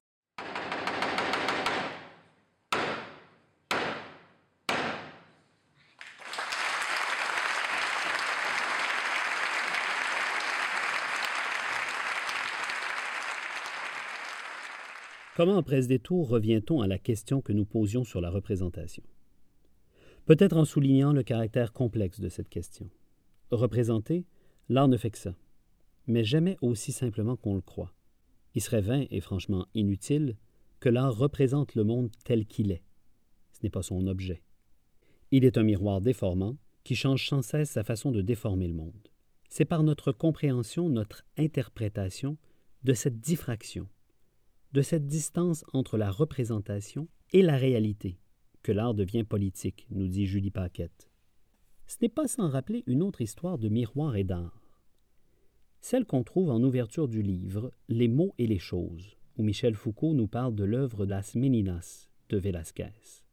Comment, 15.37 15.57
après 15.57 15.83
ce 15.83 15.87
détour, 15.87 16.27
revient-on 16.27 16.81
à 16.81 16.87
la 16.87 16.99
question 16.99 17.39
que 17.39 17.53
nous 17.53 17.63
posions 17.63 18.03
sur 18.03 18.19
la 18.19 18.29
représentation? 18.29 19.03
Peut-être 20.31 20.55
en 20.55 20.63
soulignant 20.63 21.11
le 21.11 21.23
caractère 21.23 21.73
complexe 21.73 22.21
de 22.21 22.29
cette 22.29 22.47
question. 22.47 22.89
Représenter, 23.49 24.23
l'art 24.69 24.87
ne 24.87 24.95
fait 24.95 25.11
que 25.11 25.17
ça, 25.17 25.35
mais 26.07 26.23
jamais 26.23 26.55
aussi 26.61 26.93
simplement 26.93 27.35
qu'on 27.35 27.55
le 27.55 27.61
croit. 27.61 27.93
Il 28.55 28.61
serait 28.61 28.79
vain 28.79 29.05
et 29.11 29.19
franchement 29.19 29.67
inutile 29.73 30.37
que 30.79 30.87
l'art 30.87 31.17
représente 31.17 31.75
le 31.75 31.83
monde 31.83 32.11
tel 32.23 32.45
qu'il 32.45 32.71
est. 32.71 32.81
Ce 33.51 33.59
n'est 33.61 33.69
pas 33.69 33.81
son 33.81 34.07
objet. 34.07 34.41
Il 35.31 35.43
est 35.43 35.57
un 35.57 35.63
miroir 35.63 35.99
déformant 35.99 36.55
qui 36.85 36.95
change 36.95 37.27
sans 37.27 37.41
cesse 37.41 37.71
sa 37.71 37.83
façon 37.83 38.09
de 38.11 38.21
déformer 38.21 38.69
le 38.69 38.73
monde. 38.73 39.09
C'est 39.49 39.65
par 39.65 39.83
notre 39.83 40.13
compréhension, 40.13 40.87
notre 40.87 41.25
interprétation 41.37 42.37
de 42.85 42.93
cette 42.93 43.19
diffraction 43.19 43.89
de 44.71 44.81
cette 44.81 45.07
distance 45.07 45.65
entre 45.73 45.97
la 45.97 46.09
représentation 46.09 47.09
et 47.33 47.41
la 47.41 47.57
réalité 47.57 48.17
que 48.63 48.71
l'art 48.71 48.93
devient 48.93 49.23
politique, 49.23 49.87
nous 49.89 50.07
dit 50.07 50.25
Julie 50.25 50.51
Paquette. 50.51 51.09
Ce 51.87 51.97
n'est 52.01 52.09
pas 52.09 52.27
sans 52.27 52.49
rappeler 52.49 52.83
une 52.87 53.03
autre 53.03 53.21
histoire 53.21 53.57
de 53.57 53.69
miroir 53.69 54.15
et 54.15 54.23
d'art. 54.23 54.61
Celle 55.81 56.05
qu'on 56.05 56.23
trouve 56.23 56.51
en 56.51 56.61
ouverture 56.61 57.07
du 57.07 57.21
livre 57.21 57.73
Les 57.89 58.07
mots 58.07 58.33
et 58.37 58.47
les 58.47 58.59
choses, 58.59 59.17
où 59.37 59.43
Michel 59.43 59.75
Foucault 59.75 60.13
nous 60.13 60.27
parle 60.27 60.55
de 60.55 60.63
l'œuvre 60.63 61.05
Las 61.05 61.35
Meninas 61.35 62.09
de 62.29 62.37
Velázquez. 62.37 63.23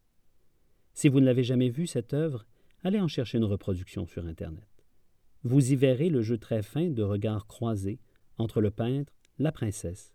Si 0.93 1.07
vous 1.07 1.19
ne 1.19 1.25
l'avez 1.25 1.43
jamais 1.43 1.69
vue, 1.69 1.87
cette 1.87 2.13
œuvre, 2.13 2.45
allez 2.83 2.99
en 2.99 3.07
chercher 3.07 3.37
une 3.37 3.45
reproduction 3.45 4.05
sur 4.07 4.25
Internet. 4.25 4.67
Vous 5.43 5.71
y 5.71 5.75
verrez 5.75 6.09
le 6.09 6.21
jeu 6.21 6.37
très 6.37 6.63
fin 6.63 6.89
de 6.89 7.03
regards 7.03 7.47
croisés 7.47 7.99
entre 8.37 8.61
le 8.61 8.71
peintre, 8.71 9.13
la 9.37 9.51
princesse 9.51 10.13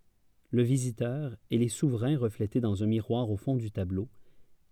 le 0.55 0.63
visiteur 0.63 1.37
et 1.51 1.59
les 1.59 1.69
souverains 1.69 2.17
reflétés 2.17 2.61
dans 2.61 2.85
un 2.85 2.87
miroir 2.87 3.29
au 3.29 3.37
fond 3.37 3.57
du 3.57 3.73
tableau, 3.73 4.09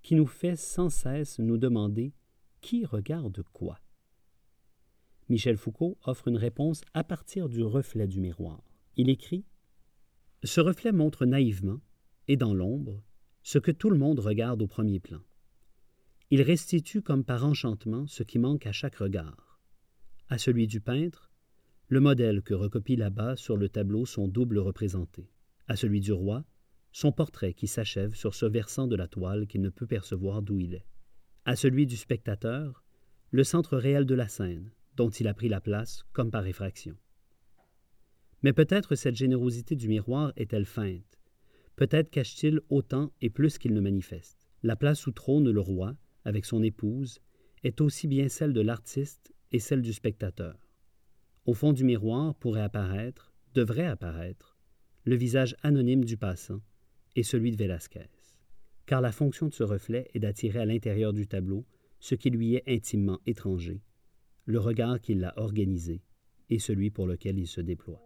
qui 0.02 0.14
nous 0.14 0.26
fait 0.26 0.56
sans 0.56 0.90
cesse 0.90 1.38
nous 1.38 1.58
demander 1.58 2.12
qui 2.60 2.84
regarde 2.84 3.42
quoi. 3.52 3.78
Michel 5.28 5.56
Foucault 5.56 5.98
offre 6.04 6.28
une 6.28 6.36
réponse 6.36 6.82
à 6.94 7.04
partir 7.04 7.48
du 7.48 7.62
reflet 7.62 8.06
du 8.06 8.20
miroir. 8.20 8.62
Il 8.96 9.08
écrit 9.08 9.44
Ce 10.44 10.60
reflet 10.60 10.92
montre 10.92 11.24
naïvement, 11.24 11.80
et 12.28 12.36
dans 12.36 12.54
l'ombre, 12.54 13.02
ce 13.42 13.58
que 13.58 13.70
tout 13.70 13.90
le 13.90 13.98
monde 13.98 14.20
regarde 14.20 14.62
au 14.62 14.66
premier 14.66 15.00
plan. 15.00 15.20
Il 16.30 16.42
restitue 16.42 17.02
comme 17.02 17.24
par 17.24 17.44
enchantement 17.44 18.06
ce 18.06 18.22
qui 18.22 18.38
manque 18.38 18.66
à 18.66 18.72
chaque 18.72 18.96
regard. 18.96 19.60
À 20.28 20.38
celui 20.38 20.66
du 20.66 20.80
peintre, 20.80 21.30
le 21.88 22.00
modèle 22.00 22.42
que 22.42 22.54
recopie 22.54 22.96
là-bas 22.96 23.36
sur 23.36 23.56
le 23.56 23.68
tableau 23.68 24.06
sont 24.06 24.28
double 24.28 24.58
représentés 24.58 25.30
à 25.68 25.76
celui 25.76 26.00
du 26.00 26.12
roi, 26.12 26.44
son 26.92 27.10
portrait 27.10 27.54
qui 27.54 27.66
s'achève 27.66 28.14
sur 28.14 28.34
ce 28.34 28.46
versant 28.46 28.86
de 28.86 28.96
la 28.96 29.08
toile 29.08 29.46
qu'il 29.46 29.62
ne 29.62 29.70
peut 29.70 29.86
percevoir 29.86 30.42
d'où 30.42 30.60
il 30.60 30.74
est, 30.74 30.86
à 31.44 31.56
celui 31.56 31.86
du 31.86 31.96
spectateur, 31.96 32.84
le 33.30 33.44
centre 33.44 33.76
réel 33.76 34.04
de 34.04 34.14
la 34.14 34.28
scène, 34.28 34.70
dont 34.96 35.08
il 35.08 35.26
a 35.26 35.34
pris 35.34 35.48
la 35.48 35.60
place 35.60 36.04
comme 36.12 36.30
par 36.30 36.46
effraction. 36.46 36.96
Mais 38.42 38.52
peut-être 38.52 38.94
cette 38.94 39.16
générosité 39.16 39.74
du 39.74 39.88
miroir 39.88 40.32
est-elle 40.36 40.66
feinte, 40.66 41.18
peut-être 41.76 42.10
cache-t-il 42.10 42.60
autant 42.68 43.10
et 43.22 43.30
plus 43.30 43.58
qu'il 43.58 43.72
ne 43.72 43.80
manifeste. 43.80 44.48
La 44.62 44.76
place 44.76 45.06
où 45.06 45.12
trône 45.12 45.50
le 45.50 45.60
roi, 45.60 45.96
avec 46.24 46.44
son 46.44 46.62
épouse, 46.62 47.20
est 47.64 47.80
aussi 47.80 48.06
bien 48.06 48.28
celle 48.28 48.52
de 48.52 48.60
l'artiste 48.60 49.32
et 49.50 49.58
celle 49.58 49.82
du 49.82 49.92
spectateur. 49.92 50.68
Au 51.46 51.54
fond 51.54 51.72
du 51.72 51.84
miroir 51.84 52.34
pourrait 52.34 52.60
apparaître, 52.62 53.32
devrait 53.54 53.86
apparaître, 53.86 54.58
le 55.04 55.16
visage 55.16 55.56
anonyme 55.62 56.04
du 56.04 56.16
passant 56.16 56.60
et 57.16 57.22
celui 57.22 57.50
de 57.50 57.56
Velázquez, 57.56 58.08
car 58.86 59.00
la 59.00 59.12
fonction 59.12 59.48
de 59.48 59.54
ce 59.54 59.62
reflet 59.62 60.08
est 60.14 60.20
d'attirer 60.20 60.60
à 60.60 60.66
l'intérieur 60.66 61.12
du 61.12 61.26
tableau 61.26 61.64
ce 62.00 62.14
qui 62.14 62.30
lui 62.30 62.56
est 62.56 62.64
intimement 62.66 63.20
étranger, 63.26 63.80
le 64.44 64.58
regard 64.58 65.00
qui 65.00 65.14
l'a 65.14 65.32
organisé 65.36 66.02
et 66.50 66.58
celui 66.58 66.90
pour 66.90 67.06
lequel 67.06 67.38
il 67.38 67.46
se 67.46 67.60
déploie. 67.60 68.02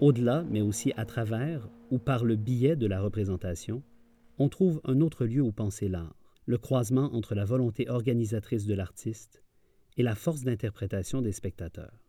Au-delà, 0.00 0.44
mais 0.48 0.60
aussi 0.60 0.92
à 0.96 1.04
travers 1.04 1.68
ou 1.90 1.98
par 1.98 2.24
le 2.24 2.36
biais 2.36 2.76
de 2.76 2.86
la 2.86 3.00
représentation, 3.00 3.82
on 4.38 4.48
trouve 4.48 4.80
un 4.84 5.00
autre 5.00 5.24
lieu 5.24 5.42
où 5.42 5.50
penser 5.50 5.88
l'art, 5.88 6.17
le 6.48 6.56
croisement 6.56 7.14
entre 7.14 7.34
la 7.34 7.44
volonté 7.44 7.90
organisatrice 7.90 8.64
de 8.64 8.72
l'artiste 8.72 9.42
et 9.98 10.02
la 10.02 10.14
force 10.14 10.44
d'interprétation 10.44 11.20
des 11.20 11.32
spectateurs. 11.32 12.08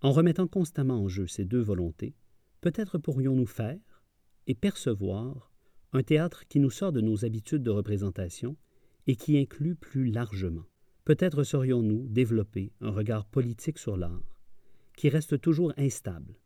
En 0.00 0.12
remettant 0.12 0.46
constamment 0.46 1.02
en 1.02 1.08
jeu 1.08 1.26
ces 1.26 1.44
deux 1.44 1.60
volontés, 1.60 2.14
peut-être 2.60 2.98
pourrions-nous 2.98 3.46
faire 3.46 4.04
et 4.46 4.54
percevoir 4.54 5.52
un 5.92 6.04
théâtre 6.04 6.46
qui 6.46 6.60
nous 6.60 6.70
sort 6.70 6.92
de 6.92 7.00
nos 7.00 7.24
habitudes 7.24 7.64
de 7.64 7.72
représentation 7.72 8.56
et 9.08 9.16
qui 9.16 9.36
inclut 9.36 9.74
plus 9.74 10.12
largement. 10.12 10.66
Peut-être 11.04 11.42
saurions-nous 11.42 12.06
développer 12.06 12.72
un 12.80 12.90
regard 12.90 13.26
politique 13.26 13.78
sur 13.78 13.96
l'art 13.96 14.22
qui 14.96 15.08
reste 15.08 15.40
toujours 15.40 15.72
instable 15.76 16.38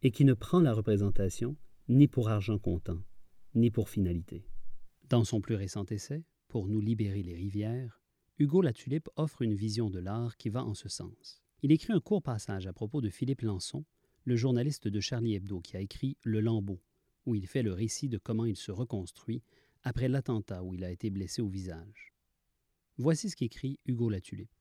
et 0.00 0.10
qui 0.10 0.24
ne 0.24 0.32
prend 0.32 0.60
la 0.60 0.72
représentation 0.72 1.54
ni 1.90 2.08
pour 2.08 2.30
argent 2.30 2.58
comptant, 2.58 3.02
ni 3.54 3.70
pour 3.70 3.90
finalité. 3.90 4.46
Dans 5.10 5.24
son 5.24 5.42
plus 5.42 5.54
récent 5.54 5.84
essai, 5.90 6.24
Pour 6.48 6.66
nous 6.66 6.80
libérer 6.80 7.22
les 7.22 7.34
rivières, 7.34 8.00
Hugo 8.38 8.62
Latulippe 8.62 9.10
offre 9.16 9.42
une 9.42 9.54
vision 9.54 9.90
de 9.90 9.98
l'art 9.98 10.36
qui 10.38 10.48
va 10.48 10.64
en 10.64 10.72
ce 10.72 10.88
sens. 10.88 11.42
Il 11.62 11.72
écrit 11.72 11.92
un 11.92 12.00
court 12.00 12.22
passage 12.22 12.66
à 12.66 12.72
propos 12.72 13.02
de 13.02 13.10
Philippe 13.10 13.42
Lançon, 13.42 13.84
le 14.24 14.36
journaliste 14.36 14.88
de 14.88 15.00
Charlie 15.00 15.34
Hebdo 15.34 15.60
qui 15.60 15.76
a 15.76 15.80
écrit 15.80 16.16
Le 16.22 16.40
Lambeau, 16.40 16.80
où 17.26 17.34
il 17.34 17.46
fait 17.46 17.62
le 17.62 17.72
récit 17.72 18.08
de 18.08 18.16
comment 18.16 18.46
il 18.46 18.56
se 18.56 18.72
reconstruit 18.72 19.42
après 19.82 20.08
l'attentat 20.08 20.64
où 20.64 20.74
il 20.74 20.84
a 20.84 20.90
été 20.90 21.10
blessé 21.10 21.42
au 21.42 21.48
visage. 21.48 22.14
Voici 22.96 23.28
ce 23.28 23.36
qu'écrit 23.36 23.78
Hugo 23.84 24.08
Latulippe. 24.08 24.54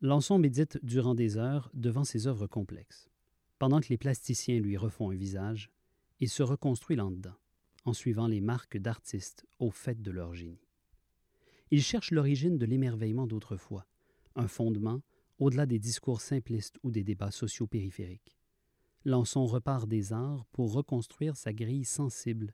Lançon 0.00 0.38
médite 0.38 0.78
durant 0.82 1.14
des 1.14 1.36
heures 1.36 1.70
devant 1.74 2.04
ses 2.04 2.26
œuvres 2.26 2.46
complexes. 2.46 3.10
Pendant 3.58 3.80
que 3.80 3.88
les 3.90 3.98
plasticiens 3.98 4.60
lui 4.60 4.78
refont 4.78 5.10
un 5.10 5.16
visage, 5.16 5.70
il 6.20 6.30
se 6.30 6.42
reconstruit 6.42 6.96
là-dedans, 6.96 7.36
en 7.84 7.92
suivant 7.92 8.26
les 8.26 8.40
marques 8.40 8.76
d'artistes 8.76 9.46
au 9.58 9.70
fait 9.70 10.00
de 10.00 10.10
leur 10.10 10.34
génie. 10.34 10.66
Il 11.70 11.82
cherche 11.82 12.10
l'origine 12.10 12.58
de 12.58 12.66
l'émerveillement 12.66 13.26
d'autrefois, 13.26 13.86
un 14.34 14.48
fondement 14.48 15.02
au-delà 15.38 15.66
des 15.66 15.78
discours 15.78 16.20
simplistes 16.20 16.78
ou 16.82 16.90
des 16.90 17.04
débats 17.04 17.30
sociaux 17.30 17.66
périphériques. 17.66 18.36
Lançon 19.04 19.46
repart 19.46 19.88
des 19.88 20.12
arts 20.12 20.44
pour 20.52 20.72
reconstruire 20.72 21.36
sa 21.36 21.52
grille 21.52 21.84
sensible 21.86 22.52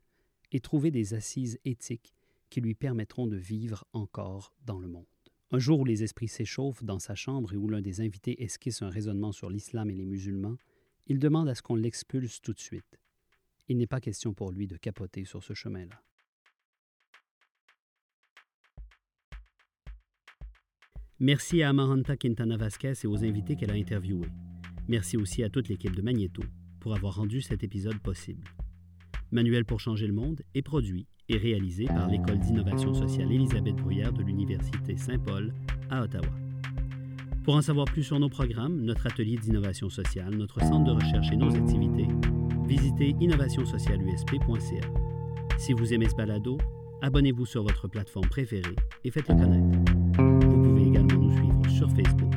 et 0.51 0.61
trouver 0.61 0.91
des 0.91 1.13
assises 1.13 1.59
éthiques 1.65 2.13
qui 2.49 2.61
lui 2.61 2.75
permettront 2.75 3.27
de 3.27 3.35
vivre 3.35 3.85
encore 3.91 4.53
dans 4.65 4.79
le 4.79 4.87
monde. 4.87 5.05
Un 5.51 5.59
jour 5.59 5.79
où 5.79 5.85
les 5.85 6.03
esprits 6.03 6.27
s'échauffent 6.27 6.83
dans 6.83 6.99
sa 6.99 7.15
chambre 7.15 7.53
et 7.53 7.57
où 7.57 7.67
l'un 7.67 7.81
des 7.81 8.01
invités 8.01 8.43
esquisse 8.43 8.81
un 8.81 8.89
raisonnement 8.89 9.31
sur 9.31 9.49
l'islam 9.49 9.89
et 9.89 9.95
les 9.95 10.05
musulmans, 10.05 10.57
il 11.07 11.19
demande 11.19 11.49
à 11.49 11.55
ce 11.55 11.61
qu'on 11.61 11.75
l'expulse 11.75 12.41
tout 12.41 12.53
de 12.53 12.59
suite. 12.59 12.99
Il 13.67 13.77
n'est 13.77 13.87
pas 13.87 13.99
question 13.99 14.33
pour 14.33 14.51
lui 14.51 14.67
de 14.67 14.77
capoter 14.77 15.25
sur 15.25 15.43
ce 15.43 15.53
chemin-là. 15.53 16.01
Merci 21.19 21.63
à 21.63 21.69
Amaranta 21.69 22.15
Quintana 22.15 22.57
Vasquez 22.57 22.93
et 23.03 23.07
aux 23.07 23.23
invités 23.23 23.55
qu'elle 23.55 23.71
a 23.71 23.75
interviewés. 23.75 24.29
Merci 24.87 25.17
aussi 25.17 25.43
à 25.43 25.49
toute 25.49 25.67
l'équipe 25.67 25.95
de 25.95 26.01
Magneto 26.01 26.43
pour 26.79 26.95
avoir 26.95 27.15
rendu 27.15 27.41
cet 27.41 27.63
épisode 27.63 27.99
possible. 27.99 28.43
Manuel 29.31 29.65
pour 29.65 29.79
changer 29.79 30.07
le 30.07 30.13
monde 30.13 30.41
est 30.53 30.61
produit 30.61 31.07
et 31.27 31.37
réalisé 31.37 31.85
par 31.85 32.07
l'École 32.07 32.39
d'innovation 32.39 32.93
sociale 32.93 33.31
Élisabeth 33.31 33.75
Bruyère 33.75 34.13
de 34.13 34.23
l'Université 34.23 34.95
Saint-Paul 34.95 35.53
à 35.89 36.03
Ottawa. 36.03 36.33
Pour 37.43 37.55
en 37.55 37.61
savoir 37.61 37.85
plus 37.85 38.03
sur 38.03 38.19
nos 38.19 38.29
programmes, 38.29 38.81
notre 38.81 39.07
atelier 39.07 39.37
d'innovation 39.37 39.89
sociale, 39.89 40.35
notre 40.35 40.59
centre 40.59 40.85
de 40.85 40.91
recherche 40.91 41.31
et 41.31 41.37
nos 41.37 41.53
activités, 41.55 42.07
visitez 42.67 43.15
innovationsocialusp.ca. 43.19 44.87
Si 45.57 45.73
vous 45.73 45.93
aimez 45.93 46.09
ce 46.09 46.15
balado, 46.15 46.57
abonnez-vous 47.01 47.45
sur 47.45 47.63
votre 47.63 47.87
plateforme 47.87 48.27
préférée 48.27 48.75
et 49.03 49.11
faites-le 49.11 49.35
connaître. 49.35 49.91
Vous 50.47 50.61
pouvez 50.61 50.83
également 50.83 51.15
nous 51.15 51.35
suivre 51.35 51.69
sur 51.69 51.89
Facebook 51.91 52.33